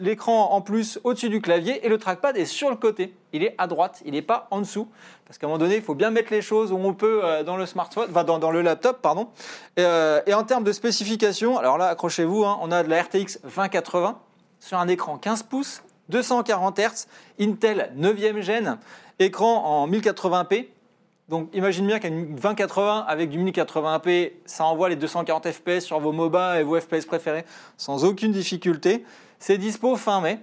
l'écran 0.01 0.51
en 0.51 0.61
plus 0.61 0.99
au-dessus 1.05 1.29
du 1.29 1.41
clavier 1.41 1.87
et 1.87 1.89
le 1.89 1.99
trackpad 1.99 2.37
est 2.37 2.45
sur 2.45 2.71
le 2.71 2.77
côté. 2.77 3.15
Il 3.35 3.43
est 3.43 3.55
à 3.59 3.67
droite, 3.67 4.01
il 4.07 4.13
n'est 4.13 4.23
pas 4.23 4.49
en 4.51 4.61
dessous. 4.61 4.89
Parce 5.27 5.37
qu'à 5.37 5.47
un 5.47 5.49
moment 5.49 5.59
donné, 5.59 5.77
il 5.77 5.83
faut 5.83 5.95
bien 5.95 6.11
mettre 6.11 6.33
les 6.33 6.41
choses 6.41 6.73
où 6.73 6.77
on 6.77 6.95
peut 6.95 7.21
dans 7.45 7.57
le 7.57 7.67
smartphone, 7.67 8.07
enfin 8.09 8.25
dans, 8.25 8.51
le 8.51 8.63
laptop, 8.63 9.03
pardon. 9.03 9.29
Et, 9.77 10.33
en 10.33 10.45
termes 10.45 10.65
de 10.65 10.73
spécifications, 10.73 11.59
alors 11.59 11.77
là, 11.77 11.89
accrochez-vous, 11.89 12.45
hein, 12.45 12.59
on 12.63 12.71
a 12.71 12.83
de 12.85 12.89
la 12.89 13.03
RTX 13.03 13.41
2080 13.43 14.19
sur 14.61 14.79
un 14.79 14.89
écran 14.89 15.19
15 15.19 15.43
pouces, 15.43 15.83
240 16.11 16.79
Hz, 16.79 17.07
Intel 17.41 17.93
9e 17.99 18.41
gen, 18.41 18.79
écran 19.19 19.65
en 19.65 19.89
1080p. 19.89 20.69
Donc 21.29 21.49
imagine 21.55 21.87
bien 21.87 21.99
qu'une 21.99 22.35
2080 22.35 23.05
avec 23.09 23.31
du 23.31 23.39
1080p, 23.39 24.33
ça 24.45 24.65
envoie 24.65 24.91
les 24.91 24.97
240 24.97 25.51
FPS 25.51 25.81
sur 25.81 25.99
vos 25.99 26.13
MOBA 26.13 26.61
et 26.61 26.63
vos 26.63 26.79
FPS 26.79 27.07
préférés 27.07 27.45
sans 27.79 28.05
aucune 28.05 28.33
difficulté. 28.33 29.05
C'est 29.39 29.59
dispo 29.59 29.97
fin 29.97 30.21
mai. 30.21 30.39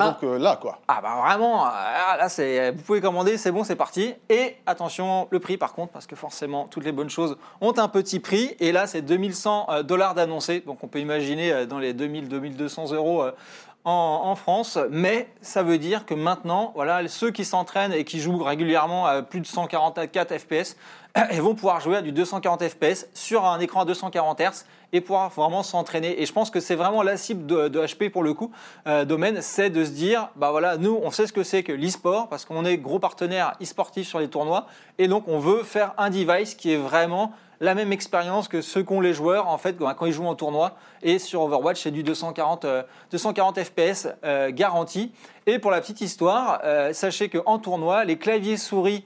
Ah, 0.00 0.10
donc 0.10 0.22
euh, 0.24 0.38
là, 0.38 0.58
quoi. 0.60 0.78
Ah, 0.88 1.00
bah 1.02 1.16
vraiment, 1.24 1.66
euh, 1.66 1.70
là, 1.70 2.28
c'est, 2.28 2.70
vous 2.72 2.82
pouvez 2.82 3.00
commander, 3.00 3.36
c'est 3.36 3.52
bon, 3.52 3.64
c'est 3.64 3.76
parti. 3.76 4.14
Et 4.28 4.56
attention, 4.66 5.28
le 5.30 5.38
prix 5.40 5.56
par 5.56 5.72
contre, 5.72 5.92
parce 5.92 6.06
que 6.06 6.16
forcément, 6.16 6.66
toutes 6.70 6.84
les 6.84 6.92
bonnes 6.92 7.10
choses 7.10 7.36
ont 7.60 7.76
un 7.78 7.88
petit 7.88 8.20
prix. 8.20 8.56
Et 8.60 8.72
là, 8.72 8.86
c'est 8.86 9.02
2100 9.02 9.66
euh, 9.68 9.82
dollars 9.82 10.14
d'annoncé. 10.14 10.60
Donc 10.60 10.82
on 10.82 10.88
peut 10.88 11.00
imaginer 11.00 11.66
dans 11.66 11.78
les 11.78 11.94
2000-2200 11.94 12.94
euros 12.94 13.24
en, 13.84 14.34
France, 14.34 14.78
mais 14.90 15.28
ça 15.40 15.62
veut 15.62 15.78
dire 15.78 16.04
que 16.04 16.12
maintenant, 16.12 16.72
voilà, 16.74 17.06
ceux 17.08 17.30
qui 17.30 17.44
s'entraînent 17.44 17.92
et 17.92 18.04
qui 18.04 18.20
jouent 18.20 18.42
régulièrement 18.42 19.06
à 19.06 19.22
plus 19.22 19.40
de 19.40 19.46
144 19.46 20.36
FPS, 20.36 20.76
ils 21.32 21.40
vont 21.40 21.54
pouvoir 21.54 21.80
jouer 21.80 21.96
à 21.96 22.02
du 22.02 22.12
240 22.12 22.68
FPS 22.68 23.06
sur 23.14 23.46
un 23.46 23.58
écran 23.60 23.80
à 23.80 23.84
240 23.86 24.40
Hz 24.40 24.64
et 24.92 25.00
pouvoir 25.00 25.30
vraiment 25.30 25.62
s'entraîner. 25.62 26.20
Et 26.20 26.26
je 26.26 26.32
pense 26.32 26.50
que 26.50 26.60
c'est 26.60 26.74
vraiment 26.74 27.02
la 27.02 27.16
cible 27.16 27.46
de, 27.46 27.68
HP 27.68 28.10
pour 28.10 28.22
le 28.22 28.34
coup, 28.34 28.50
euh, 28.86 29.04
domaine, 29.04 29.40
c'est 29.40 29.70
de 29.70 29.84
se 29.84 29.90
dire, 29.90 30.28
bah 30.36 30.50
voilà, 30.50 30.76
nous, 30.76 30.98
on 31.02 31.10
sait 31.10 31.26
ce 31.26 31.32
que 31.32 31.42
c'est 31.42 31.62
que 31.62 31.72
l'e-sport 31.72 32.28
parce 32.28 32.44
qu'on 32.44 32.64
est 32.64 32.76
gros 32.76 32.98
partenaire 32.98 33.54
e-sportif 33.62 34.06
sur 34.06 34.18
les 34.18 34.28
tournois 34.28 34.66
et 34.98 35.08
donc 35.08 35.28
on 35.28 35.38
veut 35.38 35.62
faire 35.62 35.94
un 35.98 36.10
device 36.10 36.54
qui 36.54 36.72
est 36.72 36.76
vraiment 36.76 37.32
la 37.60 37.74
même 37.74 37.92
expérience 37.92 38.48
que 38.48 38.60
ce 38.62 38.78
qu'ont 38.78 39.00
les 39.00 39.14
joueurs 39.14 39.48
en 39.48 39.58
fait 39.58 39.76
quand 39.78 40.06
ils 40.06 40.12
jouent 40.12 40.26
en 40.26 40.34
tournoi. 40.34 40.76
Et 41.02 41.18
sur 41.18 41.42
Overwatch, 41.42 41.82
c'est 41.82 41.90
du 41.90 42.02
240, 42.02 42.66
240 43.10 43.62
FPS 43.62 44.08
garanti. 44.50 45.12
Et 45.46 45.58
pour 45.58 45.70
la 45.70 45.80
petite 45.80 46.00
histoire, 46.00 46.60
sachez 46.92 47.28
qu'en 47.28 47.58
tournoi, 47.58 48.04
les 48.04 48.18
claviers 48.18 48.56
souris 48.56 49.04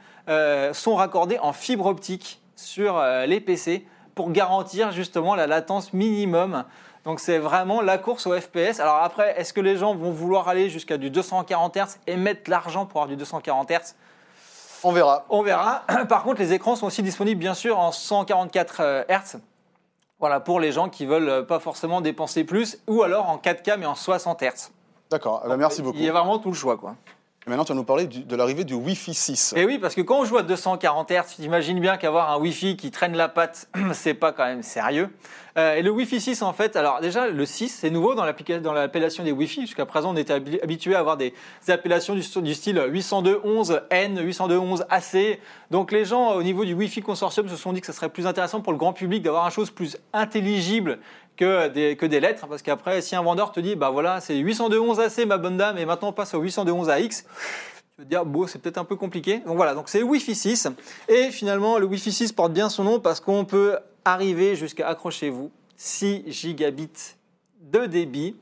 sont 0.72 0.96
raccordés 0.96 1.38
en 1.38 1.52
fibre 1.52 1.86
optique 1.86 2.40
sur 2.56 3.02
les 3.26 3.40
PC 3.40 3.86
pour 4.14 4.30
garantir 4.30 4.92
justement 4.92 5.34
la 5.34 5.46
latence 5.46 5.92
minimum 5.92 6.64
donc 7.04 7.18
c'est 7.18 7.38
vraiment 7.38 7.80
la 7.80 7.98
course 7.98 8.26
au 8.26 8.38
FPS. 8.38 8.78
Alors 8.78 8.96
après, 9.02 9.34
est-ce 9.38 9.52
que 9.52 9.60
les 9.60 9.76
gens 9.76 9.94
vont 9.94 10.12
vouloir 10.12 10.48
aller 10.48 10.70
jusqu'à 10.70 10.98
du 10.98 11.10
240 11.10 11.76
Hz 11.76 11.98
et 12.06 12.16
mettre 12.16 12.48
l'argent 12.50 12.86
pour 12.86 13.00
avoir 13.00 13.08
du 13.08 13.16
240 13.16 13.70
Hz? 13.70 13.94
On 14.84 14.92
verra. 14.92 15.24
On 15.28 15.42
verra. 15.42 15.82
Par 16.08 16.22
contre, 16.22 16.40
les 16.40 16.52
écrans 16.52 16.76
sont 16.76 16.86
aussi 16.86 17.02
disponibles 17.02 17.38
bien 17.38 17.54
sûr 17.54 17.78
en 17.78 17.92
144 17.92 18.80
euh, 18.80 19.04
Hz. 19.08 19.38
Voilà, 20.18 20.40
pour 20.40 20.60
les 20.60 20.72
gens 20.72 20.88
qui 20.88 21.06
veulent 21.06 21.28
euh, 21.28 21.42
pas 21.42 21.58
forcément 21.58 22.00
dépenser 22.00 22.44
plus, 22.44 22.78
ou 22.86 23.02
alors 23.02 23.28
en 23.28 23.38
4K 23.38 23.76
mais 23.78 23.86
en 23.86 23.94
60 23.94 24.42
Hz. 24.42 24.70
D'accord, 25.10 25.42
eh 25.44 25.48
ben, 25.48 25.56
merci 25.56 25.82
beaucoup. 25.82 25.98
Il 25.98 26.04
y 26.04 26.08
a 26.08 26.12
vraiment 26.12 26.38
tout 26.38 26.50
le 26.50 26.54
choix, 26.54 26.76
quoi. 26.76 26.96
Maintenant, 27.46 27.64
tu 27.64 27.72
vas 27.72 27.76
nous 27.76 27.84
parler 27.84 28.06
de 28.06 28.36
l'arrivée 28.36 28.64
du 28.64 28.74
Wi-Fi 28.74 29.14
6. 29.14 29.54
Et 29.56 29.64
oui, 29.64 29.78
parce 29.78 29.94
que 29.94 30.00
quand 30.00 30.20
on 30.20 30.24
joue 30.24 30.38
à 30.38 30.42
240 30.42 31.10
Hz, 31.10 31.36
tu 31.36 31.42
imagines 31.42 31.80
bien 31.80 31.96
qu'avoir 31.96 32.30
un 32.30 32.38
Wi-Fi 32.38 32.76
qui 32.76 32.90
traîne 32.90 33.16
la 33.16 33.28
patte, 33.28 33.68
c'est 33.92 34.14
pas 34.14 34.32
quand 34.32 34.44
même 34.44 34.62
sérieux. 34.62 35.10
Euh, 35.58 35.74
et 35.74 35.82
le 35.82 35.90
Wi-Fi 35.90 36.20
6, 36.20 36.42
en 36.42 36.52
fait, 36.52 36.76
alors 36.76 37.00
déjà, 37.00 37.28
le 37.28 37.44
6, 37.44 37.68
c'est 37.68 37.90
nouveau 37.90 38.14
dans 38.14 38.24
l'appellation 38.24 39.24
des 39.24 39.32
Wi-Fi. 39.32 39.62
Jusqu'à 39.62 39.86
présent, 39.86 40.12
on 40.12 40.16
était 40.16 40.32
habitué 40.32 40.94
à 40.94 41.00
avoir 41.00 41.16
des, 41.16 41.34
appellations 41.68 42.14
du, 42.14 42.22
style 42.22 42.78
802.11n, 42.78 44.24
802.11ac. 44.24 45.38
Donc 45.70 45.92
les 45.92 46.04
gens, 46.04 46.32
au 46.34 46.42
niveau 46.42 46.64
du 46.64 46.74
Wi-Fi 46.74 47.02
consortium, 47.02 47.48
se 47.48 47.56
sont 47.56 47.72
dit 47.72 47.80
que 47.80 47.86
ce 47.86 47.92
serait 47.92 48.08
plus 48.08 48.26
intéressant 48.26 48.60
pour 48.60 48.72
le 48.72 48.78
grand 48.78 48.92
public 48.92 49.22
d'avoir 49.22 49.44
une 49.44 49.50
chose 49.50 49.70
plus 49.70 49.98
intelligible 50.12 51.00
que 51.36 51.68
des, 51.68 51.96
que 51.96 52.06
des 52.06 52.20
lettres. 52.20 52.46
Parce 52.46 52.62
qu'après, 52.62 53.00
si 53.02 53.16
un 53.16 53.22
vendeur 53.22 53.52
te 53.52 53.60
dit, 53.60 53.76
bah 53.76 53.90
voilà, 53.90 54.20
c'est 54.20 54.34
802.11ac, 54.34 55.26
ma 55.26 55.38
bonne 55.38 55.56
dame, 55.56 55.78
et 55.78 55.86
maintenant 55.86 56.08
on 56.08 56.12
passe 56.12 56.34
au 56.34 56.42
802.11ax, 56.42 57.24
tu 57.24 57.26
vas 57.98 58.04
te 58.04 58.08
dire, 58.08 58.24
bon, 58.24 58.46
c'est 58.46 58.58
peut-être 58.58 58.78
un 58.78 58.84
peu 58.84 58.96
compliqué. 58.96 59.40
Donc 59.40 59.56
voilà, 59.56 59.74
donc 59.74 59.88
c'est 59.88 60.02
Wi-Fi 60.02 60.34
6. 60.34 60.68
Et 61.08 61.30
finalement, 61.30 61.78
le 61.78 61.86
Wi-Fi 61.86 62.12
6 62.12 62.32
porte 62.32 62.52
bien 62.52 62.68
son 62.68 62.84
nom 62.84 63.00
parce 63.00 63.20
qu'on 63.20 63.44
peut 63.44 63.78
arriver 64.04 64.56
jusqu'à, 64.56 64.88
accrochez-vous, 64.88 65.50
6 65.76 66.24
gigabits 66.26 67.16
de 67.60 67.86
débit. 67.86 68.36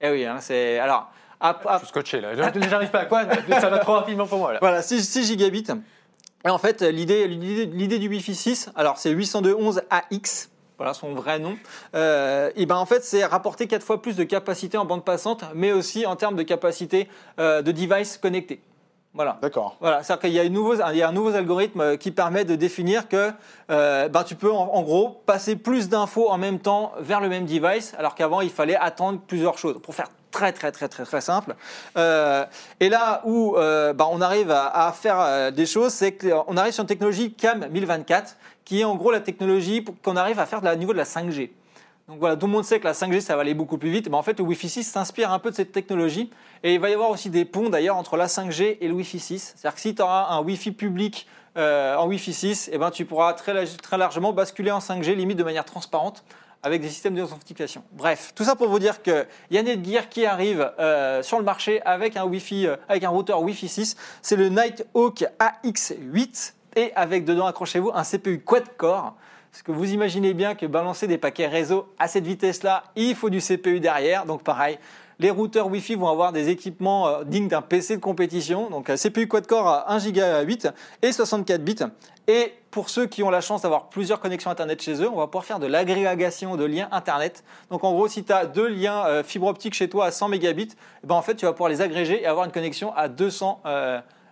Eh 0.00 0.10
oui, 0.10 0.24
hein, 0.24 0.38
c'est. 0.40 0.78
Alors. 0.78 1.10
je 1.42 1.78
suis 1.78 1.86
scotché 1.88 2.20
là. 2.20 2.34
J'arrive 2.34 2.90
pas 2.90 3.00
à 3.00 3.04
quoi 3.06 3.24
Ça 3.60 3.68
va 3.68 3.78
trop 3.78 3.94
rapidement 3.94 4.26
pour 4.26 4.38
moi 4.38 4.52
là. 4.52 4.58
Voilà, 4.60 4.82
6, 4.82 5.26
gigabits. 5.26 5.66
Et 6.44 6.50
en 6.50 6.58
fait, 6.58 6.82
l'idée, 6.82 7.26
l'idée 7.26 7.98
du 7.98 8.08
Wi-Fi 8.08 8.34
6, 8.34 8.70
alors 8.76 8.98
c'est 8.98 9.12
802.11ax, 9.12 10.48
voilà 10.78 10.94
son 10.94 11.12
vrai 11.12 11.38
nom, 11.38 11.58
euh, 11.94 12.50
et 12.56 12.64
ben 12.64 12.76
en 12.76 12.86
fait 12.86 13.04
c'est 13.04 13.24
rapporter 13.24 13.66
4 13.66 13.82
fois 13.82 14.00
plus 14.00 14.16
de 14.16 14.24
capacité 14.24 14.78
en 14.78 14.84
bande 14.84 15.04
passante, 15.04 15.44
mais 15.54 15.72
aussi 15.72 16.06
en 16.06 16.16
termes 16.16 16.36
de 16.36 16.42
capacité 16.42 17.08
euh, 17.38 17.60
de 17.62 17.72
device 17.72 18.16
connecté. 18.16 18.62
Voilà. 19.14 19.38
D'accord. 19.42 19.76
Voilà, 19.80 20.02
c'est-à-dire 20.02 20.20
qu'il 20.20 20.32
y 20.32 20.38
a, 20.38 20.44
une 20.44 20.52
nouveau, 20.52 20.74
il 20.74 20.96
y 20.96 21.02
a 21.02 21.08
un 21.08 21.12
nouveau 21.12 21.34
algorithme 21.34 21.80
euh, 21.80 21.96
qui 21.96 22.12
permet 22.12 22.44
de 22.44 22.54
définir 22.54 23.08
que 23.08 23.32
euh, 23.70 24.08
ben, 24.08 24.22
tu 24.22 24.36
peux 24.36 24.52
en, 24.52 24.82
gros 24.82 25.22
passer 25.26 25.56
plus 25.56 25.88
d'infos 25.88 26.30
en 26.30 26.38
même 26.38 26.60
temps 26.60 26.92
vers 27.00 27.20
le 27.20 27.28
même 27.28 27.44
device, 27.44 27.94
alors 27.98 28.14
qu'avant 28.14 28.42
il 28.42 28.50
fallait 28.50 28.76
attendre 28.76 29.20
plusieurs 29.26 29.58
choses. 29.58 29.80
Pour 29.82 29.94
faire 29.94 30.08
très 30.38 30.52
très 30.52 30.70
très 30.70 30.88
très 30.88 31.04
très 31.04 31.20
simple. 31.20 31.56
Euh, 31.96 32.44
et 32.78 32.88
là 32.88 33.22
où 33.24 33.56
euh, 33.56 33.92
ben, 33.92 34.06
on 34.10 34.20
arrive 34.20 34.52
à, 34.52 34.92
faire 34.92 35.20
euh, 35.20 35.50
des 35.50 35.66
choses, 35.66 35.92
c'est 35.92 36.12
qu'on 36.12 36.56
arrive 36.56 36.72
sur 36.72 36.82
une 36.82 36.88
technologie 36.88 37.32
CAM 37.32 37.66
1024, 37.68 38.36
qui 38.64 38.80
est 38.80 38.84
en 38.84 38.94
gros 38.94 39.10
la 39.10 39.20
technologie 39.20 39.84
qu'on 40.04 40.16
arrive 40.16 40.38
à 40.38 40.46
faire 40.46 40.62
au 40.62 40.76
niveau 40.76 40.92
de 40.92 40.98
la 40.98 41.04
5G. 41.04 41.50
Donc 42.06 42.20
voilà, 42.20 42.36
tout 42.36 42.46
le 42.46 42.52
monde 42.52 42.64
sait 42.64 42.78
que 42.78 42.84
la 42.84 42.92
5G, 42.92 43.20
ça 43.20 43.34
va 43.34 43.42
aller 43.42 43.52
beaucoup 43.52 43.78
plus 43.78 43.90
vite. 43.90 44.08
Mais 44.08 44.16
en 44.16 44.22
fait, 44.22 44.38
le 44.38 44.44
Wi-Fi 44.44 44.68
6 44.68 44.84
s'inspire 44.84 45.32
un 45.32 45.40
peu 45.40 45.50
de 45.50 45.56
cette 45.56 45.72
technologie. 45.72 46.30
Et 46.62 46.74
il 46.74 46.80
va 46.80 46.88
y 46.88 46.94
avoir 46.94 47.10
aussi 47.10 47.28
des 47.30 47.44
ponts 47.44 47.68
d'ailleurs 47.68 47.96
entre 47.96 48.16
la 48.16 48.26
5G 48.26 48.78
et 48.80 48.88
le 48.88 48.94
Wi-Fi 48.94 49.18
6. 49.18 49.54
C'est-à-dire 49.56 49.74
que 49.74 49.80
si 49.80 49.94
tu 49.94 50.00
auras 50.00 50.28
un 50.30 50.40
Wi-Fi 50.40 50.70
public 50.72 51.26
en 51.56 52.06
Wi-Fi 52.06 52.32
6, 52.32 52.70
eh 52.72 52.78
ben, 52.78 52.92
tu 52.92 53.04
pourras 53.04 53.32
très, 53.32 53.66
très 53.66 53.98
largement 53.98 54.32
basculer 54.32 54.70
en 54.70 54.78
5G, 54.78 55.14
limite 55.16 55.36
de 55.36 55.42
manière 55.42 55.64
transparente, 55.64 56.22
avec 56.62 56.82
des 56.82 56.88
systèmes 56.88 57.14
d'authentification. 57.14 57.82
Bref, 57.92 58.32
tout 58.34 58.44
ça 58.44 58.56
pour 58.56 58.68
vous 58.68 58.78
dire 58.78 59.02
qu'il 59.02 59.26
y 59.50 59.58
a 59.58 59.62
Netgear 59.62 60.08
qui 60.08 60.26
arrive 60.26 60.70
euh, 60.78 61.22
sur 61.22 61.38
le 61.38 61.44
marché 61.44 61.80
avec 61.82 62.16
un 62.16 62.24
Wi-Fi, 62.24 62.66
euh, 62.66 62.76
avec 62.88 63.04
un 63.04 63.08
routeur 63.08 63.42
Wi-Fi 63.42 63.68
6. 63.68 63.96
C'est 64.22 64.36
le 64.36 64.48
Nighthawk 64.48 65.24
AX8 65.38 66.54
et 66.76 66.92
avec 66.94 67.24
dedans, 67.24 67.46
accrochez-vous, 67.46 67.90
un 67.94 68.02
CPU 68.02 68.40
quad-core. 68.40 69.14
Parce 69.50 69.62
que 69.62 69.72
vous 69.72 69.92
imaginez 69.92 70.34
bien 70.34 70.54
que 70.54 70.66
balancer 70.66 71.06
des 71.06 71.18
paquets 71.18 71.46
réseau 71.46 71.92
à 71.98 72.06
cette 72.06 72.26
vitesse-là, 72.26 72.84
il 72.96 73.14
faut 73.14 73.30
du 73.30 73.40
CPU 73.40 73.80
derrière. 73.80 74.26
Donc 74.26 74.42
pareil, 74.42 74.78
les 75.20 75.30
routeurs 75.30 75.66
Wi-Fi 75.68 75.96
vont 75.96 76.08
avoir 76.08 76.32
des 76.32 76.48
équipements 76.48 77.08
euh, 77.08 77.24
dignes 77.24 77.48
d'un 77.48 77.62
PC 77.62 77.96
de 77.96 78.00
compétition. 78.00 78.70
Donc 78.70 78.86
CPU 78.86 79.26
quad-core 79.26 79.66
à 79.66 79.92
1 79.92 80.10
Go 80.10 80.20
8 80.46 80.68
et 81.02 81.12
64 81.12 81.62
bits. 81.62 81.76
Et 82.26 82.52
pour 82.70 82.88
ceux 82.90 83.06
qui 83.06 83.22
ont 83.22 83.30
la 83.30 83.40
chance 83.40 83.62
d'avoir 83.62 83.88
plusieurs 83.88 84.20
connexions 84.20 84.50
Internet 84.50 84.80
chez 84.80 85.02
eux, 85.02 85.08
on 85.08 85.16
va 85.16 85.26
pouvoir 85.26 85.44
faire 85.44 85.58
de 85.58 85.66
l'agrégation 85.66 86.56
de 86.56 86.64
liens 86.64 86.88
Internet. 86.92 87.42
Donc 87.70 87.84
en 87.84 87.92
gros, 87.92 88.06
si 88.06 88.22
tu 88.22 88.32
as 88.32 88.46
deux 88.46 88.68
liens 88.68 89.06
euh, 89.06 89.22
fibre 89.22 89.46
optique 89.46 89.74
chez 89.74 89.88
toi 89.88 90.06
à 90.06 90.10
100 90.10 90.28
mégabits, 90.28 90.70
eh 91.02 91.06
ben 91.06 91.14
en 91.14 91.22
fait, 91.22 91.34
tu 91.34 91.46
vas 91.46 91.52
pouvoir 91.52 91.70
les 91.70 91.80
agréger 91.80 92.22
et 92.22 92.26
avoir 92.26 92.44
une 92.44 92.52
connexion 92.52 92.94
à 92.94 93.08
200 93.08 93.62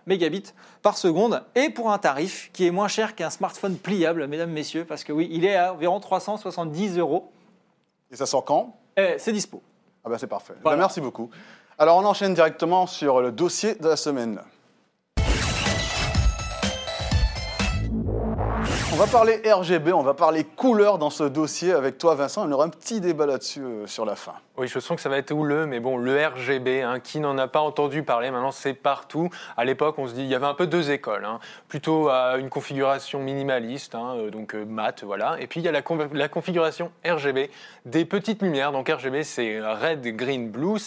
mégabits 0.05 0.53
par 0.81 0.97
seconde 0.97 1.43
et 1.55 1.69
pour 1.69 1.91
un 1.91 1.97
tarif 1.97 2.49
qui 2.53 2.65
est 2.65 2.71
moins 2.71 2.87
cher 2.87 3.13
qu'un 3.13 3.29
smartphone 3.29 3.75
pliable, 3.75 4.25
mesdames, 4.27 4.51
messieurs, 4.51 4.85
parce 4.85 5.03
que 5.03 5.11
oui, 5.11 5.27
il 5.31 5.43
est 5.43 5.55
à 5.55 5.73
environ 5.73 5.99
370 5.99 6.97
euros. 6.97 7.29
Et 8.09 8.15
ça 8.15 8.25
sort 8.25 8.45
quand? 8.45 8.77
C'est 9.17 9.33
dispo. 9.33 9.61
Ah 10.07 10.09
bah 10.09 10.15
c'est 10.17 10.27
parfait. 10.27 10.53
Bah, 10.63 10.77
merci 10.77 11.01
beaucoup. 11.01 11.29
Alors 11.77 11.97
on 11.97 12.05
enchaîne 12.05 12.33
directement 12.33 12.87
sur 12.87 13.19
le 13.19 13.33
dossier 13.33 13.75
de 13.75 13.89
la 13.89 13.97
semaine. 13.97 14.39
On 18.93 18.95
va 18.95 19.05
parler 19.05 19.41
RGB, 19.45 19.91
on 19.91 20.03
va 20.03 20.13
parler 20.13 20.45
couleur 20.45 20.97
dans 20.97 21.09
ce 21.09 21.25
dossier 21.25 21.73
avec 21.73 21.97
toi 21.97 22.15
Vincent. 22.15 22.47
On 22.47 22.51
aura 22.53 22.63
un 22.63 22.69
petit 22.69 23.01
débat 23.01 23.25
là-dessus 23.25 23.61
euh, 23.61 23.85
sur 23.85 24.05
la 24.05 24.15
fin. 24.15 24.35
Oui, 24.59 24.67
je 24.67 24.79
sens 24.79 24.95
que 24.95 25.01
ça 25.03 25.09
va 25.09 25.19
être 25.19 25.31
houleux, 25.31 25.67
mais 25.67 25.79
bon, 25.79 25.97
le 25.97 26.17
RGB, 26.25 26.81
hein, 26.81 26.99
qui 26.99 27.19
n'en 27.19 27.37
a 27.37 27.47
pas 27.47 27.59
entendu 27.59 28.01
parler, 28.01 28.31
maintenant 28.31 28.51
c'est 28.51 28.73
partout. 28.73 29.29
À 29.55 29.65
l'époque, 29.65 29.99
on 29.99 30.07
se 30.07 30.13
dit, 30.13 30.21
il 30.21 30.27
y 30.27 30.33
avait 30.33 30.47
un 30.47 30.55
peu 30.55 30.65
deux 30.65 30.89
écoles. 30.89 31.25
Hein. 31.25 31.39
Plutôt 31.67 32.09
à 32.09 32.37
une 32.39 32.49
configuration 32.49 33.19
minimaliste, 33.19 33.93
hein, 33.93 34.15
euh, 34.17 34.31
donc 34.31 34.55
euh, 34.55 34.65
mat, 34.65 35.03
voilà. 35.03 35.37
Et 35.39 35.45
puis 35.45 35.59
il 35.59 35.63
y 35.63 35.67
a 35.67 35.71
la, 35.71 36.27
configuration 36.27 36.91
RGB, 37.05 37.51
des 37.85 38.05
petites 38.05 38.41
lumières. 38.41 38.71
Donc 38.71 38.89
RGB, 38.89 39.23
c'est 39.23 39.61
Red, 39.61 40.07
Green, 40.15 40.49
Blue. 40.49 40.79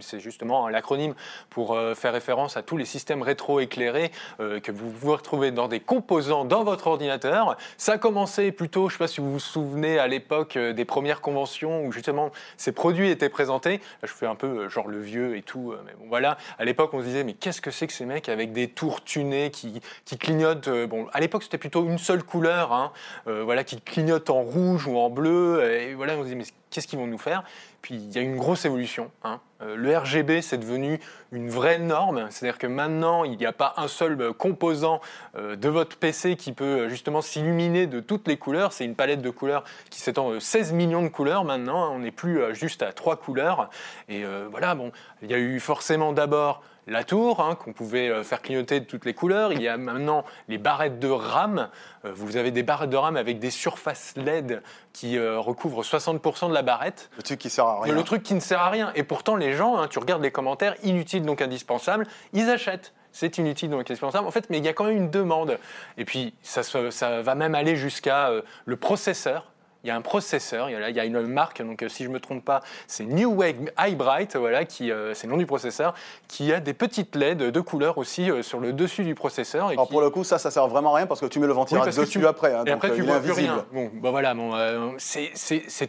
C'est 0.00 0.20
justement 0.20 0.68
l'acronyme 0.68 1.14
pour 1.50 1.78
faire 1.94 2.14
référence 2.14 2.56
à 2.56 2.62
tous 2.62 2.78
les 2.78 2.86
systèmes 2.86 3.22
rétro-éclairés 3.22 4.10
que 4.38 4.72
vous 4.72 4.90
vous 4.90 5.12
retrouvez 5.12 5.50
dans 5.50 5.68
des 5.68 5.80
composants 5.80 6.46
dans 6.46 6.64
votre 6.64 6.86
ordinateur. 6.86 7.56
Ça 7.76 7.92
a 7.92 7.98
commencé 7.98 8.50
plutôt, 8.50 8.88
je 8.88 8.94
ne 8.94 8.98
sais 8.98 9.04
pas 9.04 9.08
si 9.08 9.20
vous 9.20 9.32
vous 9.32 9.40
souvenez, 9.40 9.98
à 9.98 10.06
l'époque 10.06 10.56
euh, 10.56 10.72
des 10.72 10.84
premières 10.84 11.20
conventions 11.20 11.84
où 11.84 11.92
justement 11.92 12.30
ces 12.56 12.72
produits 12.72 13.09
étaient 13.10 13.28
présentés. 13.28 13.78
Là, 14.02 14.08
je 14.08 14.12
fais 14.12 14.26
un 14.26 14.34
peu 14.34 14.46
euh, 14.46 14.68
genre 14.68 14.88
le 14.88 15.00
vieux 15.00 15.36
et 15.36 15.42
tout, 15.42 15.72
euh, 15.72 15.80
mais 15.84 15.92
voilà. 16.08 16.38
À 16.58 16.64
l'époque, 16.64 16.94
on 16.94 17.00
se 17.00 17.04
disait 17.04 17.24
mais 17.24 17.34
qu'est-ce 17.34 17.60
que 17.60 17.70
c'est 17.70 17.86
que 17.86 17.92
ces 17.92 18.06
mecs 18.06 18.28
avec 18.28 18.52
des 18.52 18.68
tours 18.68 19.02
tunés 19.04 19.50
qui, 19.50 19.80
clignotent 20.18 20.68
Bon, 20.88 21.06
à 21.12 21.20
l'époque, 21.20 21.42
c'était 21.42 21.58
plutôt 21.58 21.84
une 21.86 21.98
seule 21.98 22.22
couleur, 22.22 22.72
hein, 22.72 22.92
voilà, 23.26 23.64
qui 23.64 23.80
clignote 23.80 24.30
en 24.30 24.42
rouge 24.42 24.86
ou 24.86 24.98
en 24.98 25.10
bleu. 25.10 25.62
Et 25.64 25.94
voilà, 25.94 26.14
on 26.14 26.20
se 26.20 26.24
disait 26.24 26.36
mais 26.36 26.44
qu'est-ce 26.70 26.86
qu'ils 26.86 26.98
vont 26.98 27.06
nous 27.06 27.18
faire? 27.18 27.44
Puis 27.82 27.94
il 27.94 28.12
y 28.12 28.18
a 28.18 28.20
une 28.20 28.36
grosse 28.36 28.64
évolution. 28.64 29.10
Hein. 29.22 29.40
Euh, 29.62 29.76
le 29.76 29.96
RGB, 29.96 30.42
c'est 30.42 30.58
devenu 30.58 31.00
une 31.32 31.50
vraie 31.50 31.78
norme. 31.78 32.26
C'est-à-dire 32.30 32.58
que 32.58 32.66
maintenant, 32.66 33.24
il 33.24 33.36
n'y 33.36 33.46
a 33.46 33.52
pas 33.52 33.74
un 33.76 33.88
seul 33.88 34.20
euh, 34.20 34.32
composant 34.32 35.00
euh, 35.36 35.56
de 35.56 35.68
votre 35.68 35.96
PC 35.96 36.36
qui 36.36 36.52
peut 36.52 36.88
justement 36.88 37.22
s'illuminer 37.22 37.86
de 37.86 38.00
toutes 38.00 38.28
les 38.28 38.36
couleurs. 38.36 38.72
C'est 38.72 38.84
une 38.84 38.94
palette 38.94 39.22
de 39.22 39.30
couleurs 39.30 39.64
qui 39.90 40.00
s'étend 40.00 40.38
16 40.38 40.72
millions 40.72 41.02
de 41.02 41.08
couleurs 41.08 41.44
maintenant. 41.44 41.92
On 41.92 42.00
n'est 42.00 42.10
plus 42.10 42.54
juste 42.54 42.82
à 42.82 42.92
trois 42.92 43.16
couleurs. 43.16 43.70
Et 44.08 44.24
voilà, 44.50 44.74
bon, 44.74 44.92
il 45.22 45.30
y 45.30 45.34
a 45.34 45.38
eu 45.38 45.60
forcément 45.60 46.12
d'abord 46.12 46.62
la 46.86 47.04
tour, 47.04 47.40
hein, 47.40 47.54
qu'on 47.54 47.72
pouvait 47.72 48.08
euh, 48.08 48.22
faire 48.22 48.42
clignoter 48.42 48.80
de 48.80 48.84
toutes 48.84 49.04
les 49.04 49.14
couleurs. 49.14 49.52
Il 49.52 49.62
y 49.62 49.68
a 49.68 49.76
maintenant 49.76 50.24
les 50.48 50.58
barrettes 50.58 50.98
de 50.98 51.08
RAM. 51.08 51.68
Euh, 52.04 52.12
vous 52.14 52.36
avez 52.36 52.50
des 52.50 52.62
barrettes 52.62 52.90
de 52.90 52.96
RAM 52.96 53.16
avec 53.16 53.38
des 53.38 53.50
surfaces 53.50 54.14
LED 54.16 54.62
qui 54.92 55.18
euh, 55.18 55.38
recouvrent 55.38 55.82
60% 55.82 56.48
de 56.48 56.54
la 56.54 56.62
barrette. 56.62 57.10
Le 57.16 57.22
truc 57.22 57.38
qui 57.38 57.50
sert 57.50 57.66
à 57.66 57.80
rien. 57.80 57.94
Le 57.94 58.02
truc 58.02 58.22
qui 58.22 58.34
ne 58.34 58.40
sert 58.40 58.60
à 58.60 58.70
rien. 58.70 58.92
Et 58.94 59.02
pourtant, 59.02 59.36
les 59.36 59.52
gens, 59.52 59.78
hein, 59.78 59.88
tu 59.88 59.98
regardes 59.98 60.22
les 60.22 60.30
commentaires, 60.30 60.74
inutiles 60.82 61.24
donc 61.24 61.42
indispensables, 61.42 62.06
ils 62.32 62.48
achètent 62.50 62.92
c'est 63.12 63.38
inutile 63.38 63.70
donc 63.70 63.80
indispensable. 63.80 64.28
En 64.28 64.30
fait, 64.30 64.48
mais 64.50 64.58
il 64.58 64.64
y 64.64 64.68
a 64.68 64.72
quand 64.72 64.84
même 64.84 64.96
une 64.96 65.10
demande. 65.10 65.58
Et 65.98 66.04
puis, 66.04 66.32
ça, 66.42 66.62
ça 66.62 67.22
va 67.22 67.34
même 67.34 67.56
aller 67.56 67.74
jusqu'à 67.74 68.30
le 68.64 68.76
processeur 68.76 69.50
il 69.82 69.88
y 69.88 69.90
a 69.90 69.96
un 69.96 70.02
processeur, 70.02 70.68
il 70.68 70.72
y 70.72 70.76
a, 70.76 70.90
il 70.90 70.96
y 70.96 71.00
a 71.00 71.04
une 71.04 71.20
marque, 71.22 71.62
donc 71.62 71.82
euh, 71.82 71.88
si 71.88 72.04
je 72.04 72.08
ne 72.08 72.14
me 72.14 72.20
trompe 72.20 72.44
pas, 72.44 72.60
c'est 72.86 73.04
New 73.04 73.32
Wave 73.32 73.96
Bright, 73.96 74.36
voilà, 74.36 74.64
qui, 74.64 74.90
euh, 74.90 75.14
c'est 75.14 75.26
le 75.26 75.32
nom 75.32 75.38
du 75.38 75.46
processeur, 75.46 75.94
qui 76.28 76.52
a 76.52 76.60
des 76.60 76.74
petites 76.74 77.16
LED 77.16 77.38
de 77.38 77.60
couleur 77.60 77.96
aussi 77.98 78.30
euh, 78.30 78.42
sur 78.42 78.60
le 78.60 78.72
dessus 78.72 79.04
du 79.04 79.14
processeur. 79.14 79.70
Et 79.70 79.74
Alors 79.74 79.86
qui- 79.86 79.92
pour 79.92 80.00
le 80.02 80.10
coup, 80.10 80.22
ça, 80.24 80.38
ça 80.38 80.50
sert 80.50 80.66
vraiment 80.68 80.94
à 80.94 80.98
rien 80.98 81.06
parce 81.06 81.20
que 81.20 81.26
tu 81.26 81.38
mets 81.40 81.46
le 81.46 81.52
ventilateur 81.54 81.86
dessus 82.04 82.18
tu- 82.20 82.26
après. 82.26 82.52
hein, 82.52 82.62
et 82.66 82.70
donc, 82.70 82.84
après, 82.84 82.94
tu 82.94 83.02
vois 83.02 83.20
plus 83.20 83.32
rien. 83.32 83.64
Bon, 83.72 83.90
bah 83.94 84.10
voilà, 84.10 84.34
bon, 84.34 84.54
euh, 84.54 84.90
c'est- 84.98 85.32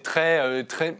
très, 0.03 0.63
très. 0.63 0.95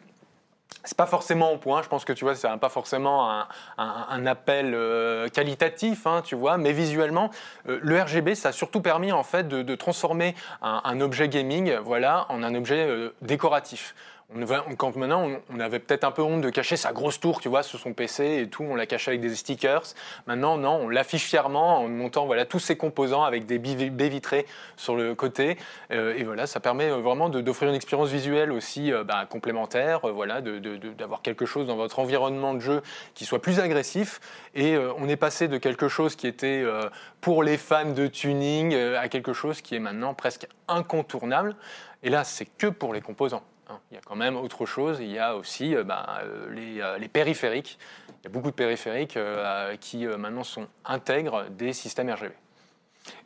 C'est 0.84 0.98
pas 0.98 1.06
forcément 1.06 1.52
au 1.52 1.58
point. 1.58 1.82
Je 1.84 1.90
pense 1.90 2.06
que 2.06 2.14
tu 2.14 2.26
vois, 2.26 2.36
c'est 2.36 2.48
pas 2.58 2.70
forcément 2.70 3.46
un, 3.78 4.26
appel 4.26 4.74
euh, 4.74 5.30
qualitatif, 5.30 6.08
hein, 6.08 6.22
tu 6.24 6.36
vois, 6.36 6.58
mais 6.58 6.74
visuellement, 6.74 7.30
euh, 7.68 7.80
le 7.82 8.02
RGB, 8.02 8.36
ça 8.36 8.50
a 8.50 8.52
surtout 8.52 8.82
permis 8.82 9.12
en 9.12 9.24
fait 9.24 9.48
de, 9.48 9.76
transformer 9.76 10.36
un, 10.62 10.82
un 10.84 11.02
objet 11.02 11.30
gaming, 11.30 11.76
voilà, 11.84 12.26
en 12.30 12.44
un 12.44 12.56
objet 12.56 12.86
euh, 12.88 13.14
décoratif. 13.22 13.96
On 14.34 14.76
quand 14.78 14.96
maintenant, 14.96 15.30
on, 15.54 15.60
avait 15.60 15.80
peut-être 15.80 16.06
un 16.06 16.12
peu 16.12 16.22
honte 16.22 16.40
de 16.40 16.50
cacher 16.50 16.78
sa 16.78 16.94
grosse 16.94 17.20
tour, 17.20 17.42
tu 17.42 17.50
vois, 17.50 17.64
sur 17.64 17.80
son 17.80 17.94
PC 17.94 18.44
et 18.44 18.48
tout, 18.48 18.64
on 18.64 18.76
l'a 18.76 18.86
caché 18.86 19.12
avec 19.12 19.20
des 19.20 19.36
stickers. 19.36 19.84
Maintenant, 20.26 20.58
non, 20.58 20.80
on 20.84 20.90
l'affiche 20.90 21.26
fièrement 21.26 21.80
en 21.80 21.90
montant 21.90 22.26
voilà 22.26 22.46
tous 22.46 22.60
ses 22.60 22.78
composants 22.78 23.24
avec 23.24 23.46
des 23.46 23.60
baies 23.60 24.10
vitrées 24.10 24.46
sur 24.78 24.96
le 24.96 25.16
côté. 25.16 25.58
Euh, 25.92 26.16
et 26.16 26.24
voilà, 26.24 26.48
ça 26.48 26.62
permet 26.62 26.90
euh, 26.90 26.98
vraiment 26.98 27.28
d'offrir 27.28 27.68
une 27.68 27.76
expérience 27.76 28.10
visuelle 28.10 28.54
aussi 28.54 28.94
euh, 28.94 29.04
bah, 29.04 29.26
complémentaire, 29.30 30.00
voilà, 30.14 30.40
d'avoir 30.40 31.22
quelque 31.22 31.46
chose 31.46 31.68
dans 31.68 31.76
votre 31.76 32.00
environnement 32.00 32.54
de 32.54 32.60
jeu 32.60 32.82
qui 33.14 33.26
soit 33.26 33.42
plus 33.42 33.60
agressif. 33.60 34.22
Et 34.56 34.78
on 34.98 35.10
est 35.10 35.18
passé 35.18 35.50
de 35.50 35.58
quelque 35.58 35.88
chose 35.90 36.16
qui 36.16 36.28
était 36.28 36.66
pour 37.20 37.44
les 37.44 37.58
fans 37.58 37.92
de 37.92 38.08
tuning 38.08 38.76
à 38.76 39.08
quelque 39.08 39.34
chose 39.34 39.62
qui 39.62 39.76
est 39.76 39.80
maintenant 39.80 40.14
presque 40.14 40.48
incontournable. 40.68 41.56
Et 42.04 42.10
là, 42.10 42.24
c'est 42.24 42.46
que 42.46 42.68
pour 42.68 42.94
les 42.94 43.02
composants. 43.02 43.44
Hein. 43.72 43.80
Il 43.92 43.96
y 43.96 43.98
a 43.98 44.02
quand 44.06 44.16
même 44.16 44.36
autre 44.36 44.66
chose. 44.66 45.00
Il 45.00 45.12
y 45.12 45.20
a 45.20 45.36
aussi 45.36 45.76
euh, 45.76 45.84
bah, 45.84 46.20
euh, 46.24 46.50
les, 46.54 46.82
euh, 46.82 46.98
les 46.98 47.08
périphériques. 47.08 47.78
Il 48.10 48.26
y 48.26 48.28
a 48.28 48.30
beaucoup 48.30 48.52
de 48.52 48.56
périphériques 48.56 49.18
qui 49.80 50.06
maintenant 50.06 50.44
sont 50.44 50.68
intègres 50.86 51.46
des 51.50 51.74
systèmes 51.74 52.12
RGB. 52.12 52.34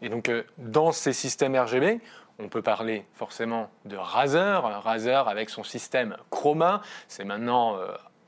Et 0.02 0.08
donc, 0.08 0.32
dans 0.58 0.94
ces 0.94 1.12
systèmes 1.12 1.54
RGB, 1.58 2.00
on 2.40 2.48
peut 2.48 2.62
parler 2.62 3.06
forcément 3.14 3.70
de 3.84 3.98
Razer. 3.98 4.62
Razer, 4.64 5.28
avec 5.28 5.50
son 5.50 5.64
système 5.66 6.16
Chroma, 6.30 6.82
c'est 7.10 7.25
maintenant 7.25 7.78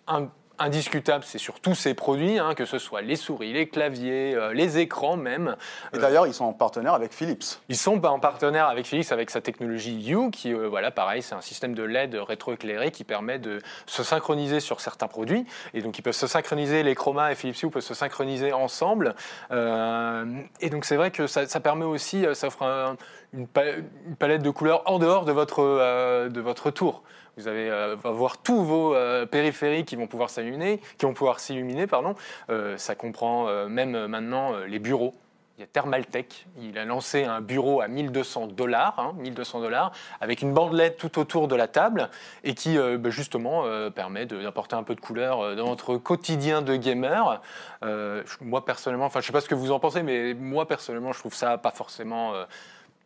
un- 0.08 0.28
indiscutable, 0.60 1.24
c'est 1.26 1.38
sur 1.38 1.60
tous 1.60 1.76
ses 1.76 1.94
produits, 1.94 2.40
hein, 2.40 2.54
que 2.56 2.66
ce 2.66 2.80
soit 2.80 3.02
les 3.02 3.16
souris, 3.16 3.54
les 3.54 3.68
claviers, 3.70 4.34
euh, 4.36 4.54
les 4.54 4.80
écrans 4.80 5.18
même. 5.18 5.56
Et 5.94 6.00
d'ailleurs, 6.00 6.26
ils 6.28 6.34
sont 6.34 6.46
en 6.46 6.54
partenaire 6.54 6.94
avec 6.94 7.14
Philips. 7.14 7.44
Ils 7.70 7.78
sont 7.78 8.04
en 8.06 8.20
partenaire 8.20 8.68
avec 8.68 8.86
Philips 8.86 9.12
avec 9.12 9.30
sa 9.30 9.42
technologie 9.42 10.12
U, 10.12 10.32
qui, 10.32 10.54
euh, 10.54 10.68
voilà, 10.68 10.92
pareil, 10.92 11.22
c'est 11.22 11.36
un 11.36 11.42
système 11.42 11.76
de 11.76 11.84
LED 11.84 12.16
rétroéclairé 12.16 12.92
qui 12.92 13.04
permet 13.04 13.40
de 13.40 13.60
se 13.86 14.04
synchroniser 14.04 14.60
sur 14.60 14.82
certains 14.82 15.08
produits. 15.08 15.46
Et 15.74 15.82
donc, 15.82 15.98
ils 16.00 16.02
peuvent 16.02 16.14
se 16.14 16.28
synchroniser, 16.28 16.84
les 16.84 16.96
Chroma 16.96 17.32
et 17.32 17.36
Philips 17.36 17.62
Hue 17.64 17.70
peuvent 17.70 17.84
se 17.84 17.94
synchroniser 17.94 18.54
ensemble. 18.54 19.16
Euh, 19.52 20.26
et 20.62 20.70
donc, 20.70 20.86
c'est 20.86 20.96
vrai 20.96 21.12
que 21.12 21.28
ça, 21.28 21.48
ça 21.48 21.60
permet 21.60 21.86
aussi, 21.86 22.26
ça 22.34 22.48
offre 22.48 22.64
un- 22.64 22.96
une, 23.34 23.48
pa- 23.48 23.76
une 24.08 24.16
palette 24.18 24.42
de 24.42 24.50
couleurs 24.50 24.84
en 24.86 25.00
dehors 25.00 25.26
de 25.26 25.32
votre, 25.32 26.28
de 26.30 26.42
votre 26.42 26.72
tour. 26.72 27.04
Vous 27.38 27.48
allez 27.48 27.70
euh, 27.70 27.96
avoir 28.04 28.40
tous 28.40 28.64
vos 28.64 28.96
euh, 28.96 29.28
périphériques 29.28 29.88
qui 29.88 29.96
vont 29.96 30.08
pouvoir 30.08 30.32
s'illuminer, 30.32 30.82
qui 30.98 31.06
vont 31.06 31.14
pouvoir 31.14 31.40
s'illuminer, 31.40 31.86
pardon. 31.86 32.16
Euh, 32.50 32.78
ça 32.78 32.96
comprend 32.96 33.68
même 33.68 34.08
maintenant 34.08 34.54
les 34.68 34.80
bureaux. 34.80 35.14
Il 35.58 35.62
y 35.62 35.64
a 35.64 35.68
Thermaltech, 35.68 36.46
il 36.60 36.78
a 36.78 36.86
lancé 36.86 37.24
un 37.24 37.42
bureau 37.42 37.82
à 37.82 37.88
1200 37.88 38.48
dollars, 38.48 39.00
hein, 39.00 39.14
1200 39.18 39.62
dollars, 39.62 39.92
avec 40.22 40.42
une 40.42 40.54
bandelette 40.54 40.98
tout 40.98 41.18
autour 41.20 41.48
de 41.48 41.56
la 41.56 41.68
table 41.68 42.10
et 42.44 42.54
qui 42.54 42.78
bah, 42.78 43.10
justement 43.10 43.64
permet 43.90 44.28
d'apporter 44.28 44.76
un 44.76 44.84
peu 44.84 44.94
de 44.94 45.02
couleur 45.02 45.56
dans 45.56 45.66
notre 45.66 45.98
quotidien 45.98 46.62
de 46.62 46.76
gamer. 46.76 47.42
Moi 48.42 48.66
personnellement, 48.66 49.06
enfin 49.06 49.20
je 49.22 49.26
sais 49.26 49.34
pas 49.34 49.42
ce 49.42 49.50
que 49.50 49.56
vous 49.56 49.72
en 49.72 49.80
pensez, 49.80 50.04
mais 50.04 50.36
moi 50.36 50.68
personnellement 50.68 51.12
je 51.12 51.20
trouve 51.20 51.34
ça 51.34 51.58
pas 51.58 51.72
forcément 51.72 52.34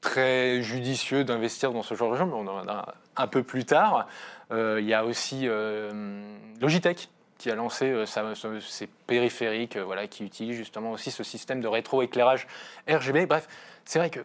très 0.02 0.62
judicieux 0.64 1.24
d'investir 1.24 1.72
dans 1.72 1.84
ce 1.84 1.94
genre 1.94 2.12
de 2.12 2.18
jeu, 2.18 2.26
mais 2.26 2.34
on 2.34 2.48
en 2.48 2.58
reviendra 2.58 2.96
un 3.16 3.28
peu 3.28 3.44
plus 3.44 3.66
tard. 3.66 4.08
Euh, 4.52 4.80
il 4.82 4.88
y 4.88 4.94
a 4.94 5.06
aussi 5.06 5.48
euh, 5.48 6.22
Logitech 6.60 7.10
qui 7.38 7.50
a 7.50 7.56
lancé 7.56 7.86
euh, 7.86 8.06
ses 8.60 8.88
périphériques, 9.08 9.78
voilà, 9.78 10.08
qui 10.08 10.24
utilisent 10.26 10.58
justement 10.58 10.92
aussi 10.92 11.12
ce 11.12 11.24
système 11.24 11.62
de 11.62 11.68
rétroéclairage 11.68 12.48
RGB. 12.90 13.26
Bref, 13.28 13.48
c'est 13.86 14.00
vrai 14.00 14.10
que 14.10 14.20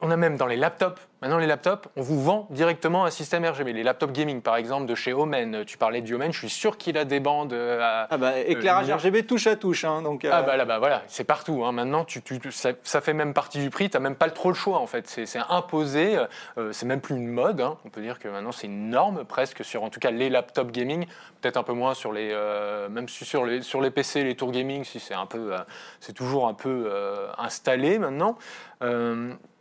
on 0.00 0.10
a 0.12 0.16
même 0.16 0.36
dans 0.36 0.46
les 0.46 0.56
laptops, 0.56 1.00
maintenant 1.22 1.38
les 1.38 1.46
laptops, 1.48 1.88
on 1.96 2.02
vous 2.02 2.22
vend 2.22 2.46
directement 2.50 3.04
un 3.04 3.10
système 3.10 3.44
RGB. 3.44 3.72
Les 3.72 3.82
laptops 3.82 4.12
gaming, 4.12 4.40
par 4.42 4.54
exemple, 4.56 4.86
de 4.86 4.94
chez 4.94 5.12
Omen, 5.12 5.64
tu 5.64 5.76
parlais 5.76 6.02
du 6.02 6.14
Omen, 6.14 6.32
je 6.32 6.38
suis 6.38 6.48
sûr 6.48 6.76
qu'il 6.78 6.96
a 6.96 7.04
des 7.04 7.18
bandes 7.18 7.52
euh, 7.52 7.80
à, 7.82 8.06
Ah 8.08 8.16
bah, 8.16 8.38
éclairage 8.38 8.82
lumière. 8.82 8.98
RGB 8.98 9.26
touche 9.26 9.48
à 9.48 9.56
touche. 9.56 9.84
hein, 9.84 10.02
donc, 10.02 10.24
euh, 10.24 10.30
ah 10.32 10.42
bah 10.42 10.56
là 10.56 10.64
bah 10.64 10.78
voilà, 10.78 11.02
c'est 11.08 11.24
partout. 11.24 11.64
hein. 11.64 11.72
Maintenant, 11.72 12.04
tu, 12.04 12.22
tu- 12.22 12.38
tu- 12.38 12.52
ça, 12.52 12.70
ça 12.84 13.00
fait 13.00 13.12
même 13.12 13.34
partie 13.34 13.58
du 13.58 13.70
prix. 13.70 13.90
Tu 13.90 13.96
n'as 13.96 14.00
même 14.00 14.14
pas 14.14 14.30
trop 14.30 14.50
le 14.50 14.54
choix 14.54 14.78
en 14.78 14.86
fait. 14.86 15.08
C'est 15.08 15.26
c'est 15.26 15.40
imposé. 15.48 16.16
euh, 16.58 16.72
c'est 16.72 16.86
même 16.86 17.00
plus 17.00 17.16
une 17.16 17.26
mode. 17.26 17.60
hein. 17.60 17.76
On 17.84 17.88
peut 17.90 18.00
dire 18.00 18.20
que 18.20 18.28
maintenant 18.28 18.52
c'est 18.52 18.68
une 18.68 18.90
norme 18.90 19.24
presque 19.24 19.64
sur 19.64 19.82
en 19.82 19.90
tout 19.90 19.98
cas 19.98 20.12
les 20.12 20.30
laptops 20.30 20.70
gaming. 20.70 21.06
Peut-être 21.40 21.56
un 21.56 21.64
peu 21.64 21.72
moins 21.72 21.94
sur 21.94 22.12
les 22.12 22.30
euh, 22.32 22.88
même 22.88 23.08
sur 23.08 23.44
les 23.44 23.62
sur 23.62 23.80
les 23.80 23.90
PC, 23.90 24.22
les 24.22 24.36
tours 24.36 24.52
gaming, 24.52 24.84
si 24.84 25.00
c'est 25.00 25.14
un 25.14 25.26
peu 25.26 25.54
euh, 25.54 25.58
c'est 25.98 26.12
toujours 26.12 26.46
un 26.46 26.54
peu 26.54 26.84
euh, 26.86 27.26
installé 27.36 27.98
maintenant. 27.98 28.38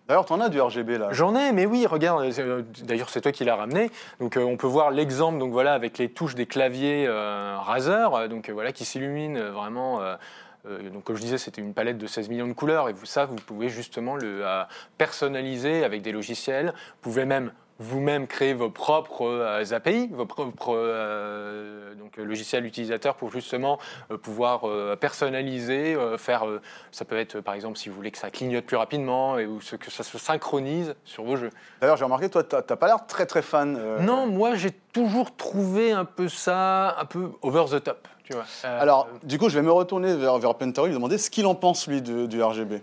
D'ailleurs, 0.08 0.26
tu 0.26 0.34
en 0.34 0.40
as 0.40 0.50
du 0.50 0.62
RGB 0.62 0.98
là. 0.98 1.10
J'en 1.12 1.36
ai, 1.36 1.52
mais 1.52 1.66
oui, 1.66 1.86
regarde. 1.86 2.24
euh, 2.40 2.62
D'ailleurs, 2.84 3.10
c'est 3.10 3.20
toi 3.22 3.32
qui 3.34 3.44
l'as 3.44 3.56
ramené. 3.56 3.92
Donc, 4.20 4.38
euh, 4.38 4.42
on 4.44 4.56
peut 4.56 4.68
voir 4.68 4.90
l'exemple. 4.92 5.38
Donc 5.38 5.52
voilà, 5.52 5.74
avec 5.74 5.98
les 5.98 6.10
touches 6.10 6.36
des 6.36 6.46
claviers 6.46 7.06
euh, 7.08 7.58
Razer, 7.60 8.30
donc 8.30 8.50
voilà, 8.50 8.72
qui 8.72 8.86
s'illuminent 8.86 9.52
vraiment. 9.52 10.00
donc, 10.94 11.04
comme 11.04 11.16
je 11.16 11.22
disais, 11.22 11.38
c'était 11.38 11.62
une 11.62 11.74
palette 11.74 11.98
de 11.98 12.08
16 12.08 12.30
millions 12.30 12.48
de 12.48 12.54
couleurs, 12.54 12.90
et 12.90 12.94
vous, 12.94 13.06
ça, 13.06 13.26
vous 13.26 13.36
pouvez 13.36 13.70
justement 13.70 14.16
le 14.16 14.44
personnaliser 14.98 15.84
avec 15.84 16.02
des 16.02 16.12
logiciels. 16.12 16.68
Vous 16.68 17.02
pouvez 17.02 17.26
même 17.26 17.52
vous-même 17.80 18.28
créer 18.28 18.54
vos 18.54 18.70
propres 18.70 19.26
euh, 19.28 19.64
API, 19.72 20.08
vos 20.12 20.26
propres 20.26 20.74
euh, 20.76 21.94
donc, 21.96 22.18
euh, 22.18 22.24
logiciels 22.24 22.66
utilisateurs 22.66 23.16
pour 23.16 23.32
justement 23.32 23.78
euh, 24.12 24.18
pouvoir 24.18 24.68
euh, 24.68 24.96
personnaliser, 24.96 25.96
euh, 25.96 26.18
faire. 26.18 26.48
euh, 26.48 26.62
ça 26.92 27.06
peut 27.06 27.18
être, 27.18 27.40
par 27.42 27.54
exemple, 27.54 27.78
si 27.78 27.90
vous 27.90 27.96
voulez 27.96 28.12
que 28.12 28.18
ça 28.18 28.30
clignote 28.32 28.66
plus 28.66 28.78
rapidement 28.78 29.38
et 29.38 29.46
ou 29.46 29.62
ce- 29.62 29.76
que 29.76 29.92
ça 29.92 30.04
se 30.04 30.18
synchronise 30.18 30.96
sur 31.06 31.24
vos 31.24 31.36
jeux. 31.36 31.50
D'ailleurs, 31.82 31.98
j'ai 31.98 32.04
remarqué, 32.06 32.30
toi, 32.30 32.44
t'as 32.44 32.62
pas 32.76 32.88
l'air 32.88 33.06
très 33.08 33.26
très 33.26 33.42
fan. 33.42 33.78
euh, 33.80 34.00
Non, 34.00 34.26
moi, 34.28 34.56
j'ai 34.56 34.72
toujours 34.72 35.36
trouvé 35.36 35.92
un 35.92 36.06
peu 36.06 36.28
ça, 36.30 36.98
un 37.00 37.06
peu 37.06 37.30
over 37.42 37.66
the 37.70 37.84
top. 37.84 38.08
Tu 38.24 38.34
vois. 38.34 38.46
Euh, 38.66 38.82
Alors, 38.82 39.08
du 39.24 39.38
coup, 39.38 39.50
je 39.50 39.56
vais 39.58 39.62
me 39.66 39.72
retourner 39.72 40.16
vers, 40.16 40.38
vers 40.38 40.56
Pentary, 40.56 40.88
lui 40.90 40.96
demander 40.96 41.18
ce 41.18 41.30
qu'il 41.30 41.46
en 41.46 41.56
pense, 41.56 41.88
lui, 41.88 42.02
de- 42.02 42.26
du 42.26 42.42
RGB. 42.44 42.82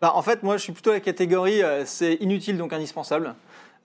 Bah, 0.00 0.12
en 0.14 0.22
fait, 0.22 0.42
moi, 0.42 0.56
je 0.56 0.62
suis 0.62 0.72
plutôt 0.72 0.92
la 0.92 1.00
catégorie 1.00 1.62
euh, 1.62 1.82
c'est 1.86 2.14
inutile 2.14 2.58
donc 2.58 2.72
indispensable. 2.72 3.34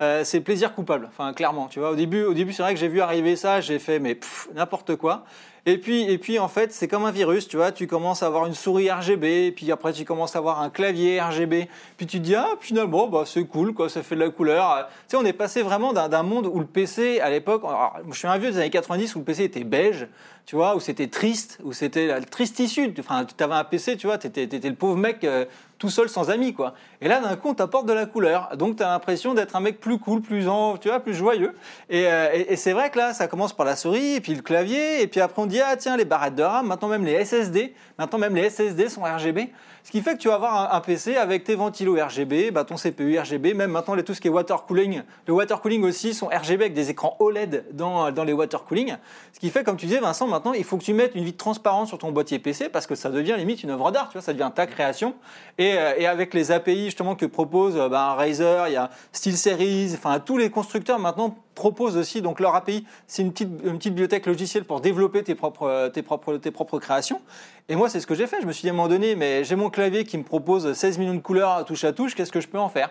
Euh, 0.01 0.23
c'est 0.23 0.41
plaisir 0.41 0.73
coupable, 0.73 1.07
enfin 1.07 1.31
clairement, 1.31 1.67
tu 1.67 1.79
vois. 1.79 1.91
Au 1.91 1.95
début, 1.95 2.23
au 2.23 2.33
début, 2.33 2.53
c'est 2.53 2.63
vrai 2.63 2.73
que 2.73 2.79
j'ai 2.79 2.87
vu 2.87 3.01
arriver 3.01 3.35
ça, 3.35 3.61
j'ai 3.61 3.77
fait 3.77 3.99
mais 3.99 4.19
n'importe 4.55 4.95
quoi. 4.95 5.25
Et 5.67 5.77
puis, 5.77 6.09
et 6.09 6.17
puis 6.17 6.39
en 6.39 6.47
fait, 6.47 6.73
c'est 6.73 6.87
comme 6.87 7.05
un 7.05 7.11
virus, 7.11 7.47
tu 7.47 7.55
vois. 7.57 7.71
Tu 7.71 7.85
commences 7.85 8.23
à 8.23 8.25
avoir 8.25 8.47
une 8.47 8.55
souris 8.55 8.89
RGB, 8.89 9.51
puis 9.51 9.71
après 9.71 9.93
tu 9.93 10.03
commences 10.03 10.35
à 10.35 10.39
avoir 10.39 10.59
un 10.59 10.71
clavier 10.71 11.21
RGB, 11.21 11.67
puis 11.97 12.07
tu 12.07 12.17
te 12.17 12.23
dis 12.23 12.33
ah 12.33 12.49
finalement 12.59 13.07
bah 13.07 13.25
c'est 13.27 13.43
cool 13.43 13.75
quoi, 13.75 13.87
ça 13.87 14.01
fait 14.01 14.15
de 14.15 14.21
la 14.21 14.31
couleur. 14.31 14.71
Euh, 14.71 14.81
Tu 15.07 15.09
sais, 15.09 15.17
on 15.17 15.25
est 15.25 15.33
passé 15.33 15.61
vraiment 15.61 15.93
d'un 15.93 16.23
monde 16.23 16.47
où 16.47 16.59
le 16.59 16.65
PC 16.65 17.19
à 17.19 17.29
l'époque, 17.29 17.61
je 18.09 18.17
suis 18.17 18.27
un 18.27 18.39
vieux 18.39 18.49
des 18.49 18.57
années 18.57 18.71
90 18.71 19.15
où 19.15 19.19
le 19.19 19.25
PC 19.25 19.43
était 19.43 19.63
beige, 19.63 20.07
tu 20.47 20.55
vois, 20.55 20.75
où 20.75 20.79
c'était 20.79 21.07
triste, 21.07 21.59
où 21.63 21.73
c'était 21.73 22.07
la 22.07 22.21
triste 22.21 22.59
issue. 22.59 22.91
Enfin, 22.97 23.25
tu 23.25 23.43
avais 23.43 23.53
un 23.53 23.63
PC, 23.63 23.97
tu 23.97 24.07
vois, 24.07 24.17
tu 24.17 24.29
le 24.29 24.73
pauvre 24.73 24.97
mec 24.97 25.23
euh, 25.23 25.45
tout 25.81 25.89
seul 25.89 26.09
sans 26.09 26.29
amis, 26.29 26.53
quoi. 26.53 26.75
Et 27.01 27.07
là, 27.07 27.19
d'un 27.19 27.35
coup, 27.35 27.49
on 27.49 27.53
t'apporte 27.55 27.87
de 27.87 27.93
la 27.93 28.05
couleur. 28.05 28.55
Donc, 28.55 28.75
tu 28.77 28.83
l'impression 28.83 29.33
d'être 29.33 29.55
un 29.55 29.61
mec 29.61 29.79
plus 29.79 29.97
cool, 29.97 30.21
plus 30.21 30.47
en, 30.47 30.77
plus 30.77 31.15
joyeux. 31.15 31.55
Et, 31.89 32.05
euh, 32.05 32.29
et- 32.33 32.53
et 32.53 32.55
c'est 32.55 32.71
vrai 32.71 32.91
que 32.91 32.99
là, 32.99 33.13
ça 33.13 33.27
commence 33.27 33.51
par 33.51 33.65
la 33.65 33.75
souris, 33.75 34.13
et 34.17 34.21
puis 34.21 34.35
le 34.35 34.43
clavier, 34.43 35.01
et 35.01 35.07
puis 35.07 35.19
après, 35.21 35.41
on 35.41 35.47
dit, 35.47 35.59
ah 35.59 35.75
tiens, 35.75 35.97
les 35.97 36.05
barrettes 36.05 36.35
de 36.35 36.43
RAM, 36.43 36.67
maintenant 36.67 36.87
même 36.87 37.03
les 37.03 37.13
SSD, 37.25 37.73
maintenant 37.97 38.19
même 38.19 38.35
les 38.35 38.43
SSD 38.51 38.89
sont 38.89 39.01
RGB. 39.01 39.49
Ce 39.83 39.89
qui 39.91 40.01
fait 40.01 40.13
que 40.13 40.19
tu 40.19 40.27
vas 40.27 40.35
avoir 40.35 40.73
un, 40.73 40.79
PC 40.81 41.15
avec 41.15 41.43
tes 41.43 41.55
ventilos 41.55 41.97
RGB, 41.99 42.51
bah, 42.51 42.63
ton 42.63 42.75
CPU 42.75 43.17
RGB, 43.17 43.53
même 43.53 43.71
maintenant 43.71 43.95
les- 43.95 44.03
tout 44.03 44.13
ce 44.13 44.21
qui 44.21 44.27
est 44.27 44.31
water 44.31 44.65
cooling. 44.65 45.01
Le 45.27 45.33
water 45.33 45.59
cooling 45.59 45.83
aussi 45.83 46.13
sont 46.13 46.27
RGB 46.27 46.61
avec 46.65 46.73
des 46.73 46.89
écrans 46.89 47.15
OLED 47.19 47.65
dans, 47.73 48.11
dans 48.11 48.23
les 48.23 48.33
water 48.33 48.63
cooling. 48.63 48.95
Ce 49.33 49.39
qui 49.39 49.49
fait, 49.49 49.63
comme 49.63 49.77
tu 49.77 49.87
disais, 49.87 49.99
Vincent, 49.99 50.27
maintenant 50.27 50.53
il 50.53 50.63
faut 50.63 50.77
que 50.77 50.83
tu 50.83 50.93
mettes 50.93 51.15
une 51.15 51.23
vitre 51.23 51.37
transparente 51.37 51.87
sur 51.87 51.97
ton 51.97 52.11
boîtier 52.11 52.37
PC 52.39 52.69
parce 52.69 52.85
que 52.87 52.95
ça 52.95 53.09
devient 53.09 53.35
limite 53.37 53.63
une 53.63 53.71
œuvre 53.71 53.91
d'art, 53.91 54.09
tu 54.09 54.13
vois, 54.13 54.21
ça 54.21 54.33
devient 54.33 54.51
ta 54.53 54.67
création. 54.67 55.15
Et, 55.57 55.73
euh, 55.77 55.93
et 55.97 56.05
avec 56.05 56.33
les 56.33 56.51
API 56.51 56.85
justement 56.85 57.15
que 57.15 57.25
propose 57.25 57.75
euh, 57.75 57.89
bah, 57.89 58.13
Razer, 58.13 58.67
il 58.67 58.73
y 58.73 58.77
a 58.77 58.89
SteelSeries, 59.13 59.91
enfin 59.95 60.19
tous 60.19 60.37
les 60.37 60.49
constructeurs 60.49 60.99
maintenant 60.99 61.35
proposent 61.61 61.95
aussi 61.95 62.23
donc 62.23 62.39
leur 62.39 62.55
API, 62.55 62.87
c'est 63.05 63.21
une 63.21 63.31
petite, 63.31 63.93
bibliothèque 63.93 64.25
logicielle 64.25 64.65
pour 64.65 64.81
développer 64.81 65.23
tes 65.23 65.35
propres, 65.35 65.91
tes 65.93 66.01
propres, 66.01 66.37
tes 66.37 66.49
propres 66.49 66.79
créations. 66.79 67.21
Et 67.69 67.75
moi, 67.75 67.87
c'est 67.87 67.99
ce 67.99 68.07
que 68.07 68.15
j'ai 68.15 68.25
fait. 68.25 68.37
Je 68.41 68.47
me 68.47 68.51
suis 68.51 68.63
dit 68.63 68.69
à 68.69 68.71
un 68.71 68.75
moment 68.75 68.87
donné, 68.87 69.15
mais 69.15 69.43
j'ai 69.43 69.55
mon 69.55 69.69
clavier 69.69 70.03
qui 70.03 70.17
me 70.17 70.23
propose 70.23 70.73
16 70.73 70.97
millions 70.97 71.13
de 71.13 71.19
couleurs 71.19 71.63
touche 71.65 71.83
à 71.83 71.93
touche, 71.93 72.15
qu'est-ce 72.15 72.31
que 72.31 72.41
je 72.41 72.47
peux 72.47 72.57
en 72.57 72.69
faire? 72.69 72.89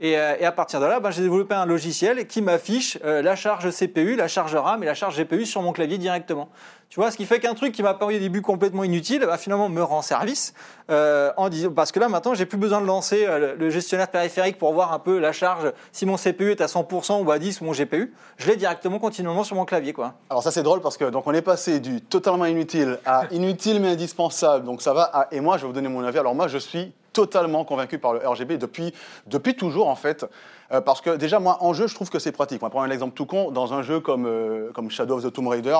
Et, 0.00 0.16
euh, 0.16 0.36
et 0.38 0.44
à 0.44 0.52
partir 0.52 0.78
de 0.80 0.86
là, 0.86 1.00
ben, 1.00 1.10
j'ai 1.10 1.22
développé 1.22 1.54
un 1.56 1.66
logiciel 1.66 2.26
qui 2.28 2.40
m'affiche 2.40 2.98
euh, 3.04 3.20
la 3.20 3.34
charge 3.34 3.68
CPU, 3.70 4.14
la 4.14 4.28
charge 4.28 4.54
RAM 4.54 4.82
et 4.84 4.86
la 4.86 4.94
charge 4.94 5.16
GPU 5.20 5.44
sur 5.44 5.60
mon 5.60 5.72
clavier 5.72 5.98
directement. 5.98 6.48
Tu 6.88 7.00
vois, 7.00 7.10
ce 7.10 7.16
qui 7.16 7.26
fait 7.26 7.38
qu'un 7.40 7.54
truc 7.54 7.72
qui 7.72 7.82
m'a 7.82 7.92
paru 7.94 8.14
au 8.16 8.18
début 8.18 8.40
complètement 8.40 8.84
inutile, 8.84 9.20
bah, 9.26 9.36
finalement 9.36 9.68
me 9.68 9.82
rend 9.82 10.00
service. 10.00 10.54
euh, 10.90 11.32
en 11.36 11.48
disant, 11.48 11.70
parce 11.72 11.90
que 11.92 11.98
là, 12.00 12.08
maintenant, 12.08 12.32
j'ai 12.32 12.46
plus 12.46 12.56
besoin 12.58 12.80
de 12.80 12.86
lancer 12.86 13.26
le 13.58 13.68
gestionnaire 13.70 14.08
périphérique 14.08 14.56
pour 14.56 14.72
voir 14.72 14.92
un 14.92 14.98
peu 15.00 15.18
la 15.18 15.32
charge, 15.32 15.72
si 15.92 16.06
mon 16.06 16.16
CPU 16.16 16.52
est 16.52 16.60
à 16.62 16.66
100% 16.66 17.22
ou 17.24 17.30
à 17.32 17.38
10 17.40 17.60
ou 17.60 17.64
mon 17.64 17.72
GPU. 17.72 18.14
Je 18.38 18.46
l'ai 18.48 18.56
directement 18.56 18.98
continuellement 19.00 19.44
sur 19.44 19.56
mon 19.56 19.64
clavier. 19.66 19.92
Quoi. 19.92 20.14
Alors 20.30 20.42
ça 20.42 20.50
c'est 20.50 20.62
drôle 20.62 20.80
parce 20.80 20.96
que 20.96 21.04
donc 21.06 21.26
on 21.26 21.34
est 21.34 21.42
passé 21.42 21.80
du 21.80 22.00
totalement 22.00 22.46
inutile 22.46 22.98
à 23.04 23.24
inutile 23.32 23.80
mais 23.80 23.88
indispensable. 23.88 24.64
Donc 24.64 24.80
ça 24.80 24.94
va 24.94 25.02
à- 25.02 25.28
et 25.32 25.40
moi 25.40 25.56
je 25.58 25.62
vais 25.62 25.66
vous 25.68 25.74
donner 25.74 25.88
mon 25.88 26.02
avis. 26.04 26.18
Alors 26.18 26.34
moi 26.34 26.48
je 26.48 26.56
suis 26.56 26.92
totalement 27.18 27.64
convaincu 27.64 27.98
par 27.98 28.12
le 28.12 28.20
RGB 28.24 28.58
depuis 28.58 28.94
depuis 29.26 29.56
toujours 29.56 29.88
en 29.88 29.96
fait 29.96 30.24
Euh, 30.70 30.82
parce 30.82 31.00
que 31.00 31.16
déjà 31.16 31.38
moi 31.40 31.56
en 31.60 31.72
jeu 31.72 31.86
je 31.86 31.94
trouve 31.94 32.10
que 32.10 32.18
c'est 32.18 32.30
pratique. 32.30 32.62
On 32.62 32.66
va 32.66 32.70
prendre 32.70 32.84
un 32.84 32.90
exemple 32.90 33.14
tout 33.14 33.24
con 33.24 33.50
dans 33.50 33.72
un 33.72 33.82
jeu 33.82 34.00
comme 34.00 34.26
euh, 34.26 34.70
comme 34.74 34.90
Shadow 34.90 35.16
of 35.16 35.24
the 35.24 35.32
Tomb 35.32 35.48
Raider 35.48 35.78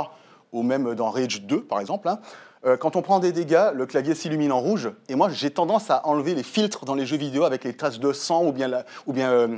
ou 0.50 0.62
même 0.62 0.94
dans 0.94 1.10
Rage 1.10 1.42
2 1.42 1.60
par 1.60 1.78
exemple. 1.80 2.08
hein, 2.08 2.20
euh, 2.64 2.78
quand 2.78 2.96
on 2.96 3.02
prend 3.02 3.18
des 3.20 3.32
dégâts, 3.32 3.68
le 3.74 3.84
clavier 3.84 4.14
s'illumine 4.14 4.50
en 4.50 4.60
rouge. 4.60 4.90
Et 5.10 5.14
moi, 5.14 5.28
j'ai 5.28 5.50
tendance 5.50 5.90
à 5.90 6.06
enlever 6.06 6.34
les 6.34 6.42
filtres 6.42 6.86
dans 6.86 6.94
les 6.94 7.06
jeux 7.06 7.18
vidéo 7.18 7.44
avec 7.44 7.64
les 7.64 7.74
traces 7.76 8.00
de 8.00 8.12
sang 8.12 8.46
ou 8.46 8.52
bien, 8.52 8.82
ou 9.06 9.12
bien 9.12 9.50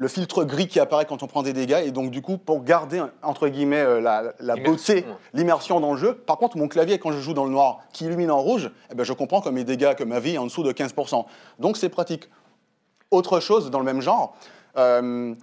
le 0.00 0.08
filtre 0.08 0.44
gris 0.44 0.66
qui 0.66 0.80
apparaît 0.80 1.04
quand 1.04 1.22
on 1.22 1.26
prend 1.26 1.42
des 1.42 1.52
dégâts. 1.52 1.82
Et 1.84 1.90
donc, 1.90 2.10
du 2.10 2.22
coup, 2.22 2.38
pour 2.38 2.64
garder, 2.64 3.02
entre 3.22 3.48
guillemets, 3.48 3.82
euh, 3.82 4.00
la, 4.00 4.56
beauté, 4.56 5.04
l'immersion 5.34 5.78
dans 5.78 5.92
le 5.92 5.98
jeu, 5.98 6.14
par 6.14 6.38
contre, 6.38 6.56
mon 6.56 6.68
clavier, 6.68 6.98
quand 6.98 7.12
je 7.12 7.20
joue 7.20 7.34
dans 7.34 7.44
le 7.44 7.50
noir, 7.50 7.80
qui 7.92 8.06
illumine 8.06 8.30
en 8.30 8.40
rouge, 8.40 8.70
eh 8.90 8.94
ben, 8.94 9.04
je 9.04 9.12
comprends 9.12 9.42
que 9.42 9.50
mes 9.50 9.62
dégâts, 9.62 9.94
que 9.94 10.02
ma 10.02 10.18
vie 10.18 10.36
est 10.36 10.38
en 10.38 10.46
dessous 10.46 10.62
de 10.62 10.72
15%. 10.72 11.26
Donc, 11.58 11.76
c'est 11.76 11.90
pratique. 11.90 12.30
Autre 13.10 13.40
chose 13.40 13.70
dans 13.70 13.78
le 13.78 13.84
même 13.84 14.00
genre, 14.00 14.34
euh, 14.78 15.34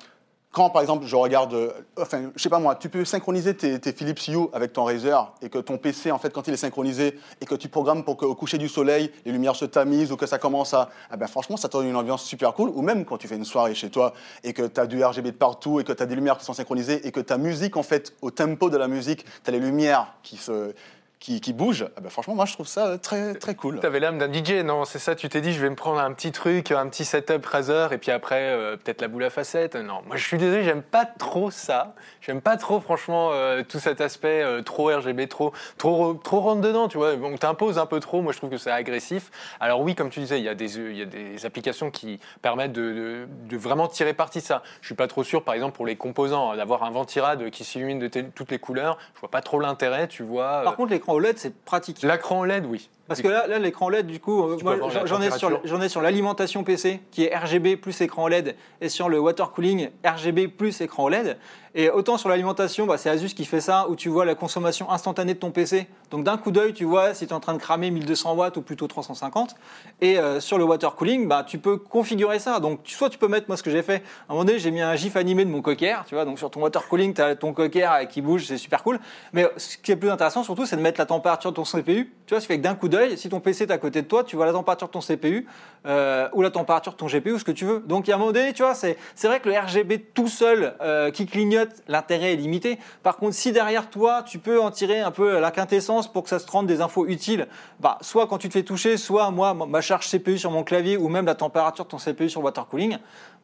quand 0.51 0.69
par 0.69 0.81
exemple 0.81 1.05
je 1.05 1.15
regarde, 1.15 1.53
euh, 1.53 1.71
enfin 1.99 2.31
je 2.35 2.41
sais 2.41 2.49
pas 2.49 2.59
moi, 2.59 2.75
tu 2.75 2.89
peux 2.89 3.05
synchroniser 3.05 3.55
tes, 3.55 3.91
Philips 3.91 4.27
Hue 4.27 4.47
avec 4.53 4.73
ton 4.73 4.85
Razer 4.85 5.33
et 5.41 5.49
que 5.49 5.59
ton 5.59 5.77
PC 5.77 6.11
en 6.11 6.17
fait 6.17 6.31
quand 6.31 6.47
il 6.47 6.53
est 6.53 6.57
synchronisé 6.57 7.19
et 7.41 7.45
que 7.45 7.55
tu 7.55 7.69
programmes 7.69 8.03
pour 8.03 8.17
qu'au 8.17 8.33
coucher 8.35 8.57
du 8.57 8.67
soleil 8.67 9.11
les 9.25 9.31
lumières 9.31 9.55
se 9.55 9.65
tamisent 9.65 10.11
ou 10.11 10.17
que 10.17 10.25
ça 10.25 10.39
commence 10.39 10.73
à, 10.73 10.89
ah 11.11 11.17
ben 11.17 11.27
franchement 11.27 11.57
ça 11.57 11.67
te 11.67 11.77
donne 11.77 11.87
une 11.87 11.95
ambiance 11.95 12.23
super 12.23 12.53
cool. 12.53 12.69
Ou 12.69 12.81
même 12.81 13.05
quand 13.05 13.17
tu 13.17 13.27
fais 13.27 13.35
une 13.35 13.45
soirée 13.45 13.75
chez 13.75 13.89
toi 13.89 14.13
et 14.43 14.53
que 14.53 14.63
tu 14.63 14.79
as 14.79 14.87
du 14.87 15.03
RGB 15.03 15.31
de 15.31 15.37
partout 15.37 15.79
et 15.79 15.83
que 15.83 15.93
tu 15.93 16.01
as 16.01 16.05
des 16.05 16.15
lumières 16.15 16.37
qui 16.37 16.45
sont 16.45 16.53
synchronisées 16.53 17.05
et 17.05 17.11
que 17.11 17.19
ta 17.19 17.37
musique 17.37 17.77
en 17.77 17.83
fait 17.83 18.13
au 18.21 18.31
tempo 18.31 18.69
de 18.69 18.77
la 18.77 18.87
musique, 18.87 19.25
tu 19.25 19.49
as 19.49 19.51
les 19.51 19.59
lumières 19.59 20.13
qui 20.23 20.37
se 20.37 20.73
qui, 21.19 21.41
qui 21.41 21.51
bougent, 21.53 21.87
ah 21.97 22.01
ben 22.01 22.09
franchement 22.09 22.35
moi 22.35 22.45
je 22.45 22.53
trouve 22.53 22.67
ça 22.67 22.97
très 22.99 23.33
très 23.33 23.55
cool. 23.55 23.79
T'avais 23.79 23.99
l'âme 23.99 24.19
d'un 24.19 24.31
DJ, 24.31 24.63
non 24.63 24.85
C'est 24.85 24.99
ça, 24.99 25.15
tu 25.15 25.29
t'es 25.29 25.41
dit, 25.41 25.51
je 25.51 25.59
vais 25.59 25.69
me 25.69 25.75
prendre 25.75 25.99
un 25.99 26.13
petit 26.13 26.31
truc, 26.31 26.71
un 26.71 26.87
petit 26.87 27.05
setup 27.05 27.43
Razer, 27.45 27.91
et 27.91 27.97
puis 27.97 28.11
après, 28.11 28.39
euh, 28.41 28.77
peut-être 28.77 29.01
la 29.01 29.07
boule 29.07 29.23
à 29.23 29.29
facettes. 29.31 29.75
Non, 29.75 30.01
moi 30.05 30.15
je 30.15 30.23
suis 30.23 30.37
désolé, 30.37 30.63
j'aime 30.63 30.83
pas 30.83 31.05
trop 31.05 31.49
ça. 31.49 31.95
J'aime 32.21 32.39
pas 32.41 32.55
trop, 32.57 32.79
franchement, 32.79 33.29
euh, 33.33 33.63
tout 33.67 33.79
cet 33.79 33.99
aspect 33.99 34.43
euh, 34.43 34.61
trop 34.61 34.87
RGB, 34.95 35.27
trop, 35.27 35.53
trop, 35.77 36.13
trop 36.13 36.41
rentre 36.41 36.61
dedans, 36.61 36.87
tu 36.87 36.97
vois. 36.97 37.13
On 37.21 37.35
t'impose 37.37 37.79
un 37.79 37.85
peu 37.87 37.99
trop, 37.99 38.21
moi 38.21 38.31
je 38.31 38.37
trouve 38.37 38.49
que 38.51 38.57
c'est 38.57 38.71
agressif. 38.71 39.31
Alors 39.59 39.81
oui, 39.81 39.95
comme 39.95 40.09
tu 40.09 40.19
disais, 40.19 40.37
il 40.39 40.45
y 40.45 40.49
a 40.49 40.55
des, 40.55 40.77
il 40.77 40.97
y 40.97 41.01
a 41.01 41.05
des 41.05 41.45
applications 41.45 41.89
qui 41.89 42.19
permettent 42.41 42.73
de, 42.73 42.93
de- 42.93 43.27
de 43.49 43.57
vraiment 43.57 43.87
tirer 43.87 44.13
parti 44.13 44.39
de 44.39 44.43
ça. 44.43 44.61
Je 44.81 44.85
suis 44.85 44.95
pas 44.95 45.07
trop 45.07 45.23
sûr, 45.23 45.43
par 45.43 45.55
exemple, 45.55 45.75
pour 45.75 45.85
les 45.87 45.95
composants, 45.95 46.55
d'avoir 46.55 46.83
un 46.83 46.91
ventirad 46.91 47.49
qui 47.49 47.63
s'illumine 47.63 47.99
de 47.99 48.07
toutes 48.07 48.51
les 48.51 48.59
couleurs, 48.59 48.97
je 49.15 49.19
vois 49.21 49.31
pas 49.31 49.41
trop 49.41 49.59
l'intérêt, 49.59 50.07
tu 50.07 50.21
vois. 50.23 50.61
Par 50.63 50.75
contre, 50.75 50.91
l'écran 51.07 51.13
OLED, 51.13 51.37
c'est 51.37 51.55
pratique. 51.63 52.01
L'écran 52.03 52.43
LED, 52.43 52.65
oui. 52.65 52.89
Parce 53.07 53.21
que 53.21 53.29
là, 53.29 53.47
là, 53.47 53.57
l'écran 53.57 53.87
LED, 53.87 54.07
du 54.07 54.19
coup, 54.19 54.57
j'en 55.05 55.21
ai 55.21 55.31
sur, 55.31 55.61
j'en 55.63 55.81
ai 55.81 55.87
sur 55.87 56.01
l'alimentation 56.01 56.65
PC 56.65 56.99
qui 57.11 57.23
est 57.23 57.35
RGB 57.35 57.77
plus 57.77 58.01
écran 58.01 58.25
OLED 58.25 58.55
et 58.81 58.89
sur 58.89 59.07
le 59.07 59.17
water 59.17 59.51
cooling 59.51 59.89
RGB 60.05 60.49
plus 60.49 60.81
écran 60.81 61.05
OLED. 61.05 61.37
Et 61.79 61.91
autant 61.91 62.17
sur 62.17 62.27
l'alimentation, 62.27 62.87
bah, 62.87 62.97
c'est 62.97 63.07
Asus 63.07 63.35
qui 63.35 63.45
fait 63.45 63.61
ça, 63.61 63.87
où 63.87 63.95
tu 63.95 64.09
vois 64.09 64.25
la 64.25 64.33
consommation 64.33 64.89
instantanée 64.89 65.35
de 65.35 65.39
ton 65.39 65.51
PC. 65.51 65.85
Donc 66.09 66.23
d'un 66.23 66.35
coup 66.35 66.49
d'œil, 66.49 66.73
tu 66.73 66.85
vois 66.85 67.13
si 67.13 67.27
tu 67.27 67.31
es 67.31 67.35
en 67.35 67.39
train 67.39 67.53
de 67.53 67.59
cramer 67.59 67.91
1200 67.91 68.33
watts 68.33 68.57
ou 68.57 68.63
plutôt 68.63 68.87
350. 68.87 69.55
Et 70.01 70.17
euh, 70.17 70.39
sur 70.39 70.57
le 70.57 70.63
water 70.63 70.95
cooling, 70.95 71.27
bah, 71.27 71.45
tu 71.47 71.59
peux 71.59 71.77
configurer 71.77 72.39
ça. 72.39 72.59
Donc 72.59 72.79
soit 72.85 73.11
tu 73.11 73.19
peux 73.19 73.27
mettre, 73.27 73.45
moi 73.47 73.57
ce 73.57 73.61
que 73.61 73.69
j'ai 73.69 73.83
fait, 73.83 73.97
à 74.27 74.31
un 74.31 74.33
moment 74.33 74.45
donné, 74.45 74.57
j'ai 74.57 74.71
mis 74.71 74.81
un 74.81 74.95
gif 74.95 75.15
animé 75.15 75.45
de 75.45 75.51
mon 75.51 75.61
cocker, 75.61 75.97
tu 76.07 76.15
vois, 76.15 76.25
donc 76.25 76.39
sur 76.39 76.49
ton 76.49 76.61
water 76.61 76.87
cooling, 76.87 77.13
tu 77.13 77.21
as 77.21 77.35
ton 77.35 77.53
cocker 77.53 77.87
euh, 77.91 78.05
qui 78.05 78.21
bouge, 78.21 78.45
c'est 78.45 78.57
super 78.57 78.81
cool. 78.81 78.99
Mais 79.31 79.47
ce 79.57 79.77
qui 79.77 79.91
est 79.91 79.97
plus 79.97 80.09
intéressant 80.09 80.41
surtout, 80.43 80.65
c'est 80.65 80.77
de 80.77 80.81
mettre 80.81 80.99
la 80.99 81.05
température 81.05 81.51
de 81.51 81.57
ton 81.57 81.63
CPU. 81.63 82.11
Tu 82.25 82.33
vois, 82.33 82.41
ce 82.41 82.47
qui 82.47 82.53
fait 82.53 82.57
que 82.57 82.63
d'un 82.63 82.73
coup 82.73 82.89
d'œil, 82.89 83.19
si 83.19 83.29
ton 83.29 83.39
PC 83.39 83.65
est 83.65 83.71
à 83.71 83.77
côté 83.77 84.01
de 84.01 84.07
toi, 84.07 84.23
tu 84.23 84.35
vois 84.35 84.47
la 84.47 84.51
température 84.51 84.87
de 84.87 84.93
ton 84.93 85.01
CPU 85.01 85.45
euh, 85.85 86.27
ou 86.33 86.41
la 86.41 86.49
température 86.49 86.91
de 86.93 86.97
ton 86.97 87.05
GPU 87.05 87.37
ce 87.37 87.45
que 87.45 87.51
tu 87.51 87.65
veux. 87.65 87.83
Donc 87.85 88.07
il 88.07 88.09
y 88.09 88.13
a 88.13 88.15
un 88.15 88.19
moment 88.19 88.31
donné, 88.31 88.51
tu 88.51 88.63
vois, 88.63 88.73
c'est 88.73 88.97
vrai 89.23 89.39
que 89.39 89.47
le 89.47 89.57
RGB 89.57 89.99
tout 90.13 90.27
seul 90.27 90.75
euh, 90.81 91.11
qui 91.11 91.27
clignote, 91.27 91.66
l'intérêt 91.87 92.33
est 92.33 92.37
limité. 92.37 92.77
Par 93.03 93.17
contre, 93.17 93.35
si 93.35 93.51
derrière 93.51 93.89
toi, 93.89 94.23
tu 94.23 94.39
peux 94.39 94.61
en 94.61 94.71
tirer 94.71 94.99
un 94.99 95.11
peu 95.11 95.39
la 95.39 95.51
quintessence 95.51 96.11
pour 96.11 96.23
que 96.23 96.29
ça 96.29 96.39
se 96.39 96.49
rende 96.49 96.67
des 96.67 96.81
infos 96.81 97.05
utiles, 97.07 97.47
bah, 97.79 97.97
soit 98.01 98.27
quand 98.27 98.37
tu 98.37 98.47
te 98.49 98.53
fais 98.53 98.63
toucher, 98.63 98.97
soit 98.97 99.29
moi, 99.31 99.53
ma 99.53 99.81
charge 99.81 100.07
CPU 100.09 100.37
sur 100.37 100.51
mon 100.51 100.63
clavier 100.63 100.97
ou 100.97 101.07
même 101.09 101.25
la 101.25 101.35
température 101.35 101.85
de 101.85 101.89
ton 101.89 101.97
CPU 101.97 102.29
sur 102.29 102.43
water 102.43 102.67
cooling, 102.67 102.97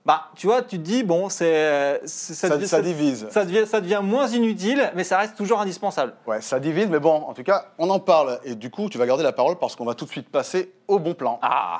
bah, 0.05 0.23
tu 0.35 0.47
vois, 0.47 0.61
tu 0.61 0.77
te 0.77 0.83
dis, 0.83 1.03
bon, 1.03 1.29
c'est 1.29 2.01
Ça, 2.05 2.49
devient- 2.49 2.67
ça 2.67 2.81
divise. 2.81 3.27
ça 3.29 3.45
devient, 3.45 3.63
ça 3.65 3.79
devient 3.79 4.01
moins 4.03 4.27
inutile, 4.27 4.91
mais 4.95 5.05
ça 5.05 5.17
reste 5.17 5.37
toujours 5.37 5.61
indispensable. 5.61 6.13
Ouais, 6.27 6.41
ça 6.41 6.59
divise, 6.59 6.87
mais 6.89 6.99
bon, 6.99 7.13
en 7.13 7.33
tout 7.33 7.43
cas, 7.43 7.67
on 7.77 7.89
en 7.89 7.99
parle. 7.99 8.39
Et 8.43 8.55
du 8.55 8.69
coup, 8.69 8.89
tu 8.89 8.97
vas 8.97 9.05
garder 9.05 9.23
la 9.23 9.31
parole 9.31 9.55
parce 9.57 9.75
qu'on 9.77 9.85
va 9.85 9.93
tout 9.93 10.03
de 10.05 10.09
suite 10.11 10.27
passer 10.29 10.73
au 10.89 10.99
bon 10.99 11.13
plan. 11.13 11.39
Ah 11.41 11.79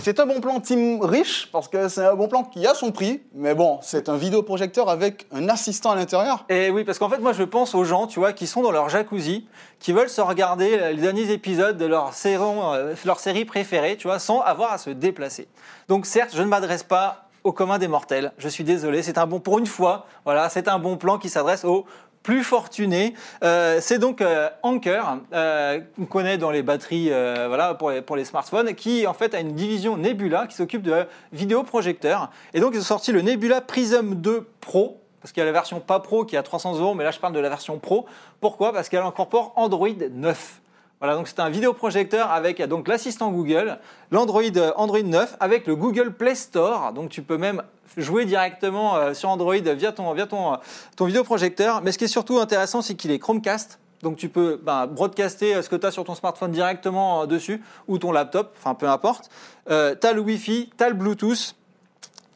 c'est 0.00 0.18
un 0.20 0.26
bon 0.26 0.40
plan 0.40 0.60
team 0.60 1.00
riche 1.02 1.48
parce 1.52 1.68
que 1.68 1.88
c'est 1.88 2.04
un 2.04 2.14
bon 2.14 2.28
plan 2.28 2.44
qui 2.44 2.66
a 2.66 2.74
son 2.74 2.90
prix. 2.90 3.22
Mais 3.34 3.54
bon, 3.54 3.78
c'est 3.82 4.08
un 4.08 4.16
vidéoprojecteur 4.16 4.88
avec 4.88 5.26
un 5.32 5.48
assistant 5.48 5.90
à 5.90 5.96
l'intérieur. 5.96 6.44
Et 6.48 6.70
oui, 6.70 6.84
parce 6.84 6.98
qu'en 6.98 7.08
fait, 7.08 7.18
moi, 7.18 7.32
je 7.32 7.42
pense 7.42 7.74
aux 7.74 7.84
gens, 7.84 8.06
tu 8.06 8.18
vois, 8.18 8.32
qui 8.32 8.46
sont 8.46 8.62
dans 8.62 8.70
leur 8.70 8.88
jacuzzi, 8.88 9.46
qui 9.78 9.92
veulent 9.92 10.08
se 10.08 10.20
regarder 10.20 10.92
les 10.92 11.00
derniers 11.00 11.30
épisodes 11.30 11.76
de 11.76 11.86
leur, 11.86 12.14
saison, 12.14 12.72
euh, 12.72 12.94
série 13.18 13.44
préférée, 13.44 13.96
tu 13.96 14.06
vois, 14.08 14.18
sans 14.18 14.40
avoir 14.40 14.72
à 14.72 14.78
se 14.78 14.90
déplacer. 14.90 15.48
Donc, 15.88 16.06
certes, 16.06 16.30
je 16.34 16.42
ne 16.42 16.48
m'adresse 16.48 16.82
pas 16.82 17.26
au 17.44 17.52
commun 17.52 17.78
des 17.78 17.88
mortels. 17.88 18.32
Je 18.38 18.48
suis 18.48 18.64
désolé, 18.64 19.02
c'est 19.02 19.18
un 19.18 19.26
bon, 19.26 19.40
pour 19.40 19.58
une 19.58 19.66
fois, 19.66 20.06
voilà, 20.24 20.48
c'est 20.48 20.68
un 20.68 20.78
bon 20.78 20.96
plan 20.96 21.18
qui 21.18 21.28
s'adresse 21.28 21.64
aux 21.64 21.86
plus 22.22 22.44
fortunés. 22.44 23.14
Euh, 23.42 23.78
c'est 23.80 23.98
donc 23.98 24.20
euh, 24.20 24.48
Anker, 24.62 25.18
euh, 25.32 25.80
qu'on 25.96 26.06
connaît 26.06 26.38
dans 26.38 26.50
les 26.50 26.62
batteries, 26.62 27.08
voilà, 27.08 27.74
pour 27.74 27.90
les, 27.90 28.02
pour 28.02 28.16
les 28.16 28.24
smartphones, 28.24 28.74
qui 28.74 29.06
en 29.06 29.14
fait 29.14 29.34
a 29.34 29.40
une 29.40 29.54
division 29.54 29.96
Nebula 29.96 30.46
qui 30.46 30.56
s'occupe 30.56 30.82
de 30.82 31.06
vidéoprojecteurs. 31.32 32.30
Et 32.54 32.60
donc 32.60 32.72
ils 32.74 32.80
ont 32.80 32.84
sorti 32.84 33.12
le 33.12 33.22
Nebula 33.22 33.60
Prism 33.60 34.14
2 34.14 34.46
Pro, 34.60 35.00
parce 35.20 35.32
qu'il 35.32 35.40
y 35.40 35.42
a 35.42 35.46
la 35.46 35.52
version 35.52 35.80
pas 35.80 36.00
pro 36.00 36.24
qui 36.24 36.36
est 36.36 36.38
à 36.38 36.42
300 36.42 36.78
euros, 36.78 36.94
mais 36.94 37.04
là 37.04 37.10
je 37.10 37.18
parle 37.18 37.32
de 37.32 37.40
la 37.40 37.48
version 37.48 37.78
pro. 37.78 38.06
Pourquoi? 38.40 38.72
Parce 38.72 38.88
qu'elle 38.88 39.02
incorpore 39.02 39.52
Android 39.56 39.88
9. 40.10 40.60
Voilà, 41.00 41.16
donc 41.16 41.28
c'est 41.28 41.40
un 41.40 41.48
vidéoprojecteur 41.48 42.30
avec 42.30 42.62
donc 42.62 42.86
l'assistant 42.86 43.30
Google, 43.30 43.78
l'Android 44.10 44.42
Android 44.76 45.02
9 45.02 45.36
avec 45.40 45.66
le 45.66 45.74
Google 45.74 46.12
Play 46.12 46.34
Store. 46.34 46.92
Donc 46.92 47.10
tu 47.10 47.22
peux 47.22 47.38
même 47.38 47.62
jouer 47.96 48.26
directement 48.26 48.96
euh, 48.96 49.14
sur 49.14 49.30
Android 49.30 49.56
via 49.56 49.92
ton 49.92 50.12
via 50.12 50.26
ton, 50.26 50.52
euh, 50.52 50.56
ton 50.96 51.06
vidéoprojecteur. 51.06 51.80
Mais 51.82 51.92
ce 51.92 51.98
qui 51.98 52.04
est 52.04 52.08
surtout 52.08 52.38
intéressant, 52.38 52.82
c'est 52.82 52.94
qu'il 52.94 53.10
est 53.10 53.18
Chromecast. 53.18 53.78
Donc 54.02 54.16
tu 54.16 54.28
peux 54.28 54.58
ben, 54.62 54.86
broadcaster 54.86 55.54
euh, 55.54 55.62
ce 55.62 55.68
que 55.68 55.76
tu 55.76 55.86
as 55.86 55.90
sur 55.90 56.04
ton 56.04 56.14
smartphone 56.14 56.52
directement 56.52 57.22
euh, 57.22 57.26
dessus 57.26 57.62
ou 57.86 57.98
ton 57.98 58.12
laptop, 58.12 58.54
enfin 58.58 58.74
peu 58.74 58.88
importe. 58.88 59.30
Euh, 59.70 59.94
tu 60.00 60.06
as 60.06 60.12
le 60.12 60.20
Wi-Fi, 60.20 60.70
tu 60.76 60.84
as 60.84 60.88
le 60.88 60.94
Bluetooth. 60.94 61.54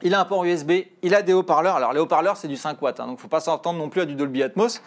Il 0.02 0.14
a 0.14 0.20
un 0.20 0.24
port 0.26 0.44
USB, 0.44 0.72
il 1.02 1.14
a 1.14 1.22
des 1.22 1.32
haut-parleurs. 1.32 1.76
Alors 1.76 1.94
les 1.94 2.00
haut-parleurs, 2.00 2.36
c'est 2.36 2.48
du 2.48 2.56
5 2.56 2.82
watts, 2.82 3.00
hein, 3.00 3.06
donc 3.06 3.20
faut 3.20 3.28
pas 3.28 3.40
s'entendre 3.40 3.78
non 3.78 3.88
plus 3.88 4.02
à 4.02 4.04
du 4.04 4.14
Dolby 4.14 4.42
Atmos. 4.42 4.82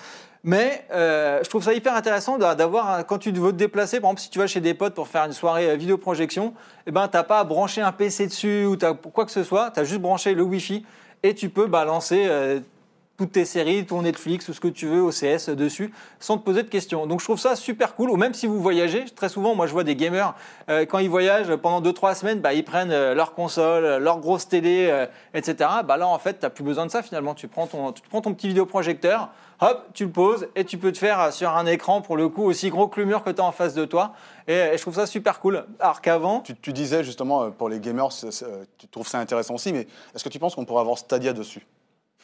Mais 0.49 0.85
euh, 0.93 1.41
je 1.43 1.49
trouve 1.49 1.61
ça 1.61 1.73
hyper 1.73 1.93
intéressant 1.93 2.37
d'a- 2.37 2.55
d'avoir, 2.55 3.05
quand 3.05 3.17
tu 3.17 3.31
veux 3.31 3.51
te 3.51 3.57
déplacer, 3.57 3.99
par 3.99 4.11
exemple 4.11 4.21
si 4.21 4.29
tu 4.29 4.39
vas 4.39 4.47
chez 4.47 4.61
des 4.61 4.73
potes 4.73 4.93
pour 4.93 5.09
faire 5.09 5.25
une 5.25 5.33
soirée 5.33 5.71
euh, 5.71 5.75
vidéoprojection, 5.75 6.53
eh 6.85 6.91
ben, 6.91 7.09
tu 7.09 7.17
n'as 7.17 7.23
pas 7.23 7.39
à 7.39 7.43
brancher 7.43 7.81
un 7.81 7.91
PC 7.91 8.27
dessus 8.27 8.63
ou 8.65 8.77
t'as- 8.77 8.93
quoi 8.93 9.25
que 9.25 9.31
ce 9.31 9.43
soit, 9.43 9.71
tu 9.71 9.81
as 9.81 9.83
juste 9.83 9.99
branché 9.99 10.33
le 10.33 10.43
Wi-Fi 10.43 10.85
et 11.23 11.35
tu 11.35 11.49
peux 11.49 11.67
balancer 11.67 12.27
euh, 12.29 12.61
toutes 13.17 13.33
tes 13.33 13.43
séries, 13.43 13.85
ton 13.85 14.03
Netflix 14.03 14.47
ou 14.47 14.53
ce 14.53 14.61
que 14.61 14.69
tu 14.69 14.85
veux, 14.87 15.01
OCS 15.01 15.49
dessus, 15.49 15.91
sans 16.21 16.37
te 16.37 16.45
poser 16.45 16.63
de 16.63 16.69
questions. 16.69 17.07
Donc 17.07 17.19
je 17.19 17.25
trouve 17.25 17.39
ça 17.39 17.57
super 17.57 17.95
cool. 17.95 18.09
Ou 18.09 18.15
même 18.15 18.33
si 18.33 18.47
vous 18.47 18.61
voyagez, 18.61 19.03
très 19.03 19.27
souvent, 19.27 19.53
moi 19.53 19.67
je 19.67 19.73
vois 19.73 19.83
des 19.83 19.97
gamers, 19.97 20.33
euh, 20.69 20.85
quand 20.85 20.99
ils 20.99 21.09
voyagent 21.09 21.53
pendant 21.57 21.81
2-3 21.81 22.15
semaines, 22.15 22.39
bah, 22.39 22.53
ils 22.53 22.63
prennent 22.63 22.93
leur 23.13 23.33
console, 23.33 23.97
leur 24.01 24.19
grosse 24.21 24.47
télé, 24.47 25.07
etc. 25.33 25.69
Bah, 25.83 25.97
là 25.97 26.07
en 26.07 26.19
fait, 26.19 26.39
tu 26.39 26.45
n'as 26.45 26.51
plus 26.51 26.63
besoin 26.63 26.85
de 26.85 26.91
ça 26.91 27.01
finalement. 27.03 27.33
Tu 27.33 27.49
prends 27.49 27.67
ton, 27.67 27.91
tu 27.91 28.01
prends 28.07 28.21
ton 28.21 28.33
petit 28.33 28.47
vidéoprojecteur, 28.47 29.29
hop, 29.61 29.85
tu 29.93 30.05
le 30.05 30.11
poses 30.11 30.47
et 30.55 30.65
tu 30.65 30.77
peux 30.77 30.91
te 30.91 30.97
faire 30.97 31.19
euh, 31.19 31.31
sur 31.31 31.49
un 31.55 31.65
écran, 31.65 32.01
pour 32.01 32.17
le 32.17 32.29
coup, 32.29 32.43
aussi 32.43 32.69
gros 32.69 32.87
que 32.87 32.99
le 32.99 33.05
mur 33.05 33.23
que 33.23 33.29
tu 33.31 33.41
as 33.41 33.43
en 33.43 33.51
face 33.51 33.73
de 33.73 33.85
toi. 33.85 34.13
Et, 34.47 34.53
et 34.53 34.77
je 34.77 34.81
trouve 34.81 34.95
ça 34.95 35.05
super 35.05 35.39
cool. 35.39 35.65
Alors 35.79 36.01
qu'avant, 36.01 36.41
Tu, 36.41 36.55
tu 36.55 36.73
disais 36.73 37.03
justement, 37.03 37.43
euh, 37.43 37.49
pour 37.49 37.69
les 37.69 37.79
gamers, 37.79 38.09
euh, 38.23 38.63
tu 38.77 38.87
trouves 38.87 39.07
ça 39.07 39.19
intéressant 39.19 39.55
aussi, 39.55 39.73
mais 39.73 39.87
est-ce 40.15 40.23
que 40.23 40.29
tu 40.29 40.39
penses 40.39 40.55
qu'on 40.55 40.65
pourrait 40.65 40.81
avoir 40.81 40.97
Stadia 40.97 41.33
dessus? 41.33 41.65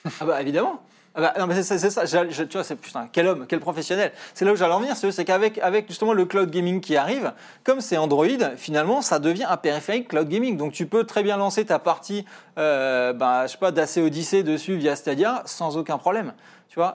Ah 0.21 0.25
bah 0.25 0.41
évidemment. 0.41 0.81
Ah 1.15 1.21
bah, 1.21 1.33
non, 1.39 1.45
mais 1.45 1.61
c'est- 1.61 1.77
ça, 1.77 2.05
je- 2.05 2.43
tu 2.43 2.53
vois, 2.57 2.63
c'est 2.63 2.75
putain, 2.75 3.07
quel 3.11 3.27
homme, 3.27 3.45
quel 3.47 3.59
professionnel. 3.59 4.11
C'est 4.33 4.45
là 4.45 4.51
où 4.51 4.55
j'allais 4.55 4.73
en 4.73 4.79
venir, 4.79 4.97
c'est 4.97 5.11
c'est 5.11 5.25
qu'avec 5.25 5.59
avec 5.59 5.87
justement 5.87 6.11
le 6.13 6.25
cloud 6.25 6.49
gaming 6.49 6.81
qui 6.81 6.97
arrive, 6.97 7.33
comme 7.63 7.81
c'est 7.81 7.97
Android, 7.97 8.25
finalement, 8.57 9.03
ça 9.03 9.19
devient 9.19 9.43
un 9.47 9.57
périphérique 9.57 10.07
cloud 10.07 10.27
gaming. 10.27 10.57
Donc 10.57 10.73
tu 10.73 10.87
peux 10.87 11.03
très 11.03 11.21
bien 11.21 11.37
lancer 11.37 11.65
ta 11.65 11.77
partie, 11.77 12.25
euh, 12.57 13.13
bah, 13.13 13.45
je 13.45 13.51
sais 13.51 13.57
pas, 13.59 13.71
d'AC 13.71 13.97
Odyssey 13.97 14.41
dessus 14.41 14.75
via 14.75 14.95
Stadia 14.95 15.43
sans 15.45 15.77
aucun 15.77 15.99
problème. 15.99 16.33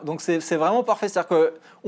Donc 0.04 0.20
c'est 0.20 0.56
vraiment 0.56 0.82
parfait. 0.82 1.08
C'est-à-dire 1.08 1.28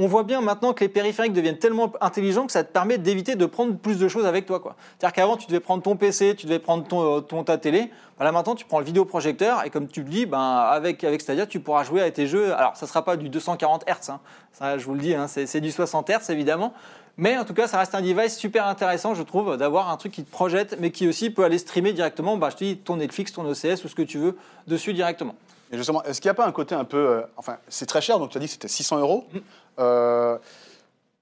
voit 0.07 0.23
bien 0.23 0.41
maintenant 0.41 0.73
que 0.73 0.85
les 0.85 0.89
périphériques 0.89 1.33
deviennent 1.33 1.59
tellement 1.59 1.93
intelligents 2.01 2.47
que 2.47 2.53
ça 2.53 2.63
te 2.63 2.73
permet 2.73 2.99
d'éviter 2.99 3.35
de 3.35 3.47
prendre 3.47 3.75
plus 3.77 3.99
de 3.99 4.07
choses 4.09 4.27
avec 4.27 4.47
toi. 4.47 4.61
C'est-à-dire 4.99 5.13
qu'avant, 5.15 5.37
tu 5.37 5.47
devais 5.49 5.61
prendre 5.61 5.83
ton 5.83 5.97
PC, 5.97 6.35
tu 6.37 6.47
devais 6.47 6.59
prendre 6.59 6.87
ton, 6.87 7.21
ton- 7.21 7.43
ta 7.43 7.59
télé. 7.59 7.91
Bah 8.19 8.25
là 8.25 8.33
maintenant, 8.33 8.55
tu 8.55 8.65
prends 8.65 8.79
le 8.79 8.85
vidéoprojecteur 8.85 9.65
et 9.65 9.71
comme 9.71 9.89
tu 9.89 10.03
le 10.03 10.09
dis, 10.09 10.27
ben, 10.27 10.39
avec, 10.39 11.03
avec 11.05 11.21
Stadia, 11.21 11.47
tu 11.47 11.59
pourras 11.59 11.85
jouer 11.85 12.03
à 12.03 12.11
tes 12.11 12.27
jeux. 12.27 12.55
Alors, 12.55 12.77
ça 12.77 12.87
sera 12.87 13.05
pas 13.05 13.17
du 13.17 13.29
240 13.29 13.85
Hz, 13.89 14.11
hein. 14.11 14.21
ça 14.53 14.79
je 14.79 14.85
vous 14.85 14.95
le 14.95 15.01
dis, 15.01 15.15
hein, 15.15 15.27
c'est 15.27 15.47
c'est 15.47 15.61
du 15.61 15.73
60 15.73 16.11
Hz 16.11 16.31
évidemment. 16.31 16.73
Mais 17.17 17.37
en 17.37 17.45
tout 17.45 17.55
cas, 17.55 17.67
ça 17.67 17.79
reste 17.79 17.95
un 17.95 18.01
device 18.03 18.37
super 18.37 18.67
intéressant, 18.67 19.15
je 19.15 19.23
trouve, 19.23 19.57
d'avoir 19.57 19.91
un 19.91 19.97
truc 19.97 20.13
qui 20.13 20.23
te 20.25 20.31
projette, 20.31 20.77
mais 20.81 20.91
qui 20.91 21.09
aussi 21.09 21.29
peut 21.31 21.45
aller 21.45 21.59
streamer 21.59 21.93
directement, 21.93 22.37
bah, 22.37 22.49
je 22.51 22.57
te 22.57 22.65
dis, 22.65 22.77
ton 22.79 22.97
Netflix, 22.97 23.33
ton 23.33 23.45
OCS 23.45 23.85
ou 23.85 23.89
ce 23.89 23.95
que 23.95 24.03
tu 24.03 24.19
veux 24.19 24.37
dessus 24.67 24.95
directement. 24.95 25.35
Et 25.73 25.77
justement, 25.77 26.03
est-ce 26.05 26.21
qu'il 26.21 26.29
n'y 26.29 26.33
a 26.33 26.35
pas 26.35 26.47
un 26.47 26.53
côté 26.53 26.75
un 26.75 26.85
peu. 26.85 26.97
euh, 26.97 27.23
enfin, 27.37 27.59
c'est 27.69 27.87
très 27.87 28.01
cher, 28.01 28.19
donc 28.19 28.31
tu 28.31 28.39
as 28.39 28.41
dit 28.41 28.47
que 28.47 28.53
c'était 28.53 28.69
600 28.69 28.99
euros. 28.99 29.25
Mm. 29.33 29.39
Euh, 29.79 30.39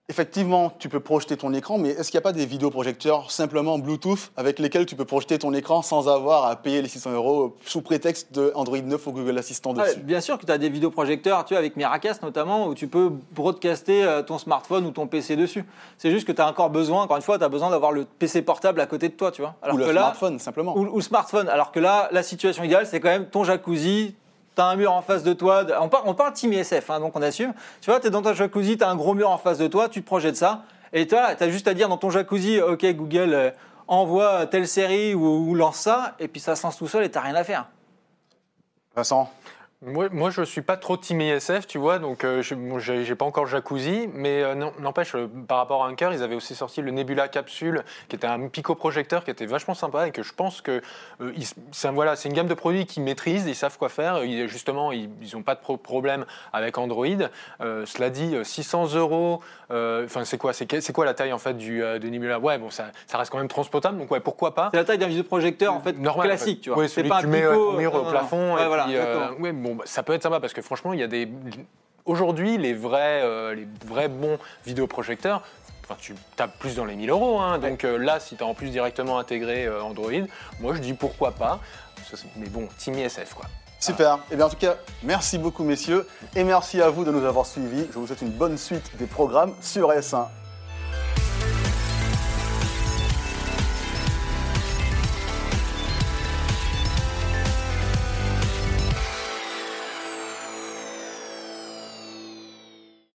effectivement, 0.09 0.73
tu 0.79 0.89
peux 0.89 1.01
projeter 1.01 1.37
ton 1.37 1.53
écran, 1.53 1.77
mais 1.77 1.91
est-ce 1.91 2.11
qu'il 2.11 2.17
n'y 2.17 2.23
a 2.23 2.29
pas 2.29 2.33
des 2.33 2.47
vidéoprojecteurs 2.47 3.31
simplement 3.31 3.79
Bluetooth 3.79 4.33
avec 4.39 4.59
lesquels 4.59 4.87
tu 4.87 4.97
peux 4.97 5.05
projeter 5.05 5.39
ton 5.39 5.53
écran 5.53 5.83
sans 5.83 6.09
avoir 6.09 6.47
à 6.47 6.57
payer 6.57 6.81
les 6.81 6.89
600 6.89 7.13
euros 7.13 7.57
sous 7.67 7.83
prétexte 7.83 8.33
de 8.33 8.51
Android 8.55 8.79
9 8.79 9.07
ou 9.07 9.13
Google 9.13 9.37
Assistant 9.37 9.75
dessus? 9.75 9.99
bien 10.01 10.23
sûr 10.23 10.39
que 10.39 10.47
tu 10.47 10.53
as 10.53 10.57
des 10.57 10.71
vidéoprojecteurs, 10.71 11.45
tu 11.45 11.53
vois, 11.53 11.59
avec 11.59 11.77
Miracast 11.77 12.23
notamment, 12.23 12.69
où 12.69 12.75
tu 12.75 12.89
peux 12.89 13.13
broadcaster 13.33 14.03
euh, 14.03 14.23
ton 14.23 14.39
smartphone 14.39 14.87
ou 14.87 14.93
ton 14.93 15.07
PC 15.07 15.37
dessus. 15.37 15.67
C'est 15.99 16.11
juste 16.11 16.27
que 16.27 16.33
tu 16.33 16.41
as 16.41 16.49
encore 16.49 16.71
besoin, 16.71 17.03
encore 17.03 17.19
une 17.19 17.23
fois, 17.23 17.37
tu 17.39 17.45
as 17.45 17.51
besoin 17.51 17.69
d'avoir 17.69 17.93
le 17.93 18.07
PC 18.07 18.41
portable 18.41 18.81
à 18.81 18.87
côté 18.87 19.11
de 19.11 19.15
toi, 19.15 19.31
tu 19.31 19.43
vois. 19.43 19.57
Alors 19.61 19.75
Ou 19.75 19.79
le 19.79 19.85
que 19.85 19.91
là, 19.91 20.01
smartphone, 20.01 20.39
simplement. 20.39 20.75
ou, 20.75 20.87
ou 20.87 20.97
le 20.97 21.03
smartphone. 21.03 21.51
Alors 21.51 21.71
que 21.71 21.81
là, 21.81 22.09
la 22.13 22.23
situation 22.23 22.65
idéale, 22.65 22.87
c'est 22.87 23.01
quand 23.01 23.11
même 23.11 23.27
ton 23.27 23.45
jacuzzi, 23.45 24.15
tu 24.59 24.63
as 24.63 24.67
un 24.67 24.77
mur 24.77 24.93
en 24.93 25.03
face 25.03 25.23
de 25.23 25.33
toi. 25.33 25.65
On 25.81 25.89
parle, 25.89 26.05
on 26.07 26.33
Team 26.33 26.53
ISF, 26.53 26.91
hein, 26.91 26.99
donc 26.99 27.15
on 27.15 27.23
assume. 27.23 27.55
Tu 27.81 27.91
vois, 27.91 28.01
tu 28.01 28.09
es 28.09 28.11
dans 28.11 28.23
ton 28.23 28.35
jacuzzi, 28.35 28.77
tu 28.77 28.83
as 28.83 28.91
un 28.91 28.97
gros 28.97 29.15
mur 29.15 29.31
en 29.31 29.39
face 29.39 29.59
de 29.59 29.69
toi, 29.69 29.89
tu 29.89 30.03
te 30.03 30.07
projettes 30.07 30.37
ça. 30.37 30.65
Et 30.93 31.07
toi, 31.07 31.35
tu 31.37 31.45
as 31.45 31.51
juste 31.51 31.69
à 31.69 31.75
dire 31.75 31.89
dans 31.89 31.97
ton 31.97 32.11
jacuzzi, 32.11 32.61
OK, 32.61 32.85
Google, 32.95 33.35
euh, 33.35 33.51
envoie 33.87 34.47
telle 34.47 34.67
série 34.67 35.15
ou, 35.15 35.55
lance 35.55 35.77
ça, 35.77 36.15
et 36.19 36.27
puis 36.29 36.41
ça 36.41 36.57
se 36.57 36.65
lance 36.65 36.77
tout 36.77 36.89
seul 36.89 37.05
et 37.05 37.11
tu 37.11 37.19
rien 37.19 37.35
à 37.35 37.45
faire. 37.45 37.67
Vincent 38.97 39.31
Moi, 39.87 40.09
moi, 40.11 40.31
je 40.31 40.43
suis 40.43 40.61
pas 40.63 40.77
trop 40.77 40.97
team 40.97 41.21
ISF, 41.21 41.69
tu 41.69 41.79
vois, 41.79 42.01
donc 42.01 42.25
euh, 42.25 42.43
bon, 42.57 42.81
j'ai 42.81 43.15
pas 43.15 43.25
encore 43.25 43.47
jacuzzi, 43.47 44.09
mais 44.13 44.43
euh, 44.43 44.57
n'empêche, 44.81 45.15
euh, 45.15 45.29
par 45.47 45.59
rapport 45.59 45.85
à 45.85 45.89
Anker, 45.89 46.13
ils 46.13 46.25
avaient 46.25 46.35
aussi 46.35 46.57
sorti 46.57 46.83
le 46.83 46.91
Nebula 46.91 47.29
Capsule, 47.29 47.85
qui 48.09 48.17
était 48.17 48.27
un 48.27 48.49
pico-projecteur 48.49 49.23
qui 49.23 49.31
était 49.31 49.47
vachement 49.47 49.75
sympa 49.75 50.09
et 50.09 50.11
que 50.11 50.25
je 50.25 50.35
pense 50.35 50.63
que 50.63 50.83
euh, 51.21 51.33
c'est 51.71 51.91
voilà, 51.93 52.15
une 52.25 52.33
gamme 52.33 52.49
de 52.49 52.55
produits 52.55 52.87
qu'ils 52.87 53.05
maîtrisent, 53.05 53.47
ils 53.47 53.55
savent 53.55 53.79
quoi 53.79 53.89
faire. 53.89 54.25
Ils- 54.25 54.49
justement, 54.49 54.91
ils 54.91 55.11
n'ont 55.33 55.43
pas 55.45 55.55
de 55.55 55.61
pro- 55.61 55.77
problème 55.77 56.27
avec 56.53 56.77
Android. 56.77 57.07
Cela 57.61 58.11
dit, 58.11 58.35
euh, 58.35 58.43
600 58.43 58.95
euros, 58.97 59.41
enfin, 59.71 60.25
c'est 60.25 60.39
quoi, 60.39 60.53
c'est 60.53 60.93
quoi 60.93 61.05
la 61.05 61.15
taille 61.15 61.33
en 61.33 61.39
fait 61.39 61.55
du 61.57 61.79
de 61.83 62.09
Nebula? 62.09 62.41
Ouais, 62.41 62.59
bon, 62.59 62.71
ça, 62.71 62.87
ça 63.07 63.17
reste 63.17 63.31
quand 63.31 63.39
même 63.39 63.47
transportable, 63.47 63.97
donc 63.99 64.11
ouais, 64.11 64.19
pourquoi 64.19 64.57
pas. 64.57 64.71
C'est 64.73 64.77
la 64.79 64.85
taille 64.85 64.99
d'un 64.99 65.07
vidéoprojecteur 65.07 65.73
en 65.73 65.79
fait 65.81 65.93
Normal, 65.97 66.27
classique, 66.27 66.49
en 66.49 66.55
fait. 66.57 66.63
tu 66.63 66.71
vois. 66.71 66.79
Oui, 66.83 66.89
c'est 66.89 67.05
pas 67.05 67.09
que 67.09 67.15
un 67.19 67.21
tu 67.21 67.27
mets 67.29 67.43
pico, 67.43 67.73
non, 67.81 67.95
au 67.95 68.03
non, 68.03 68.11
plafond. 68.11 68.59
Et 68.59 68.67
voilà, 68.67 68.85
puis, 68.85 68.97
bon, 69.69 69.75
bah, 69.77 69.85
ça 69.87 70.03
peut 70.03 70.13
être 70.15 70.23
sympa 70.23 70.41
parce 70.41 70.53
que 70.53 70.63
franchement, 70.63 70.93
il 70.93 71.01
y 71.01 71.03
a 71.03 71.07
des. 71.07 71.29
Aujourd'hui, 72.05 72.57
les 72.57 72.73
vrais, 72.73 73.21
euh, 73.23 73.55
les 73.55 73.69
vrais 73.87 74.09
bons 74.09 74.39
vidéoprojecteurs, 74.65 75.43
enfin, 75.85 75.97
tu 76.01 76.15
tapes 76.37 76.59
plus 76.59 76.75
dans 76.77 76.87
les 76.87 76.97
1000 76.97 77.11
euros. 77.11 77.39
hein. 77.39 77.59
donc 77.59 77.85
euh, 77.85 77.99
là, 77.99 78.19
si 78.19 78.37
tu 78.37 78.43
as 78.43 78.47
en 78.47 78.55
plus 78.55 78.71
directement 78.71 79.19
intégré 79.19 79.67
euh, 79.67 79.83
Android, 79.83 80.11
moi 80.61 80.75
je 80.75 80.81
dis 80.81 80.95
pourquoi 80.95 81.33
pas. 81.33 81.61
Mais 82.37 82.49
bon, 82.49 82.69
Team 82.79 82.95
ISF 82.95 83.35
quoi. 83.35 83.45
Super. 83.79 84.19
Et 84.31 84.37
bien 84.37 84.47
en 84.47 84.49
tout 84.49 84.57
cas, 84.57 84.77
merci 85.03 85.37
beaucoup 85.39 85.63
messieurs 85.65 86.07
et 86.35 86.43
merci 86.45 86.81
à 86.81 86.89
vous 86.89 87.05
de 87.05 87.13
nous 87.13 87.25
avoir 87.25 87.45
suivis. 87.45 87.87
Je 87.93 87.99
vous 87.99 88.07
souhaite 88.07 88.23
une 88.23 88.31
bonne 88.31 88.57
suite 88.57 88.97
des 88.97 89.07
programmes 89.07 89.55
sur 89.61 89.91
S1. 89.91 90.27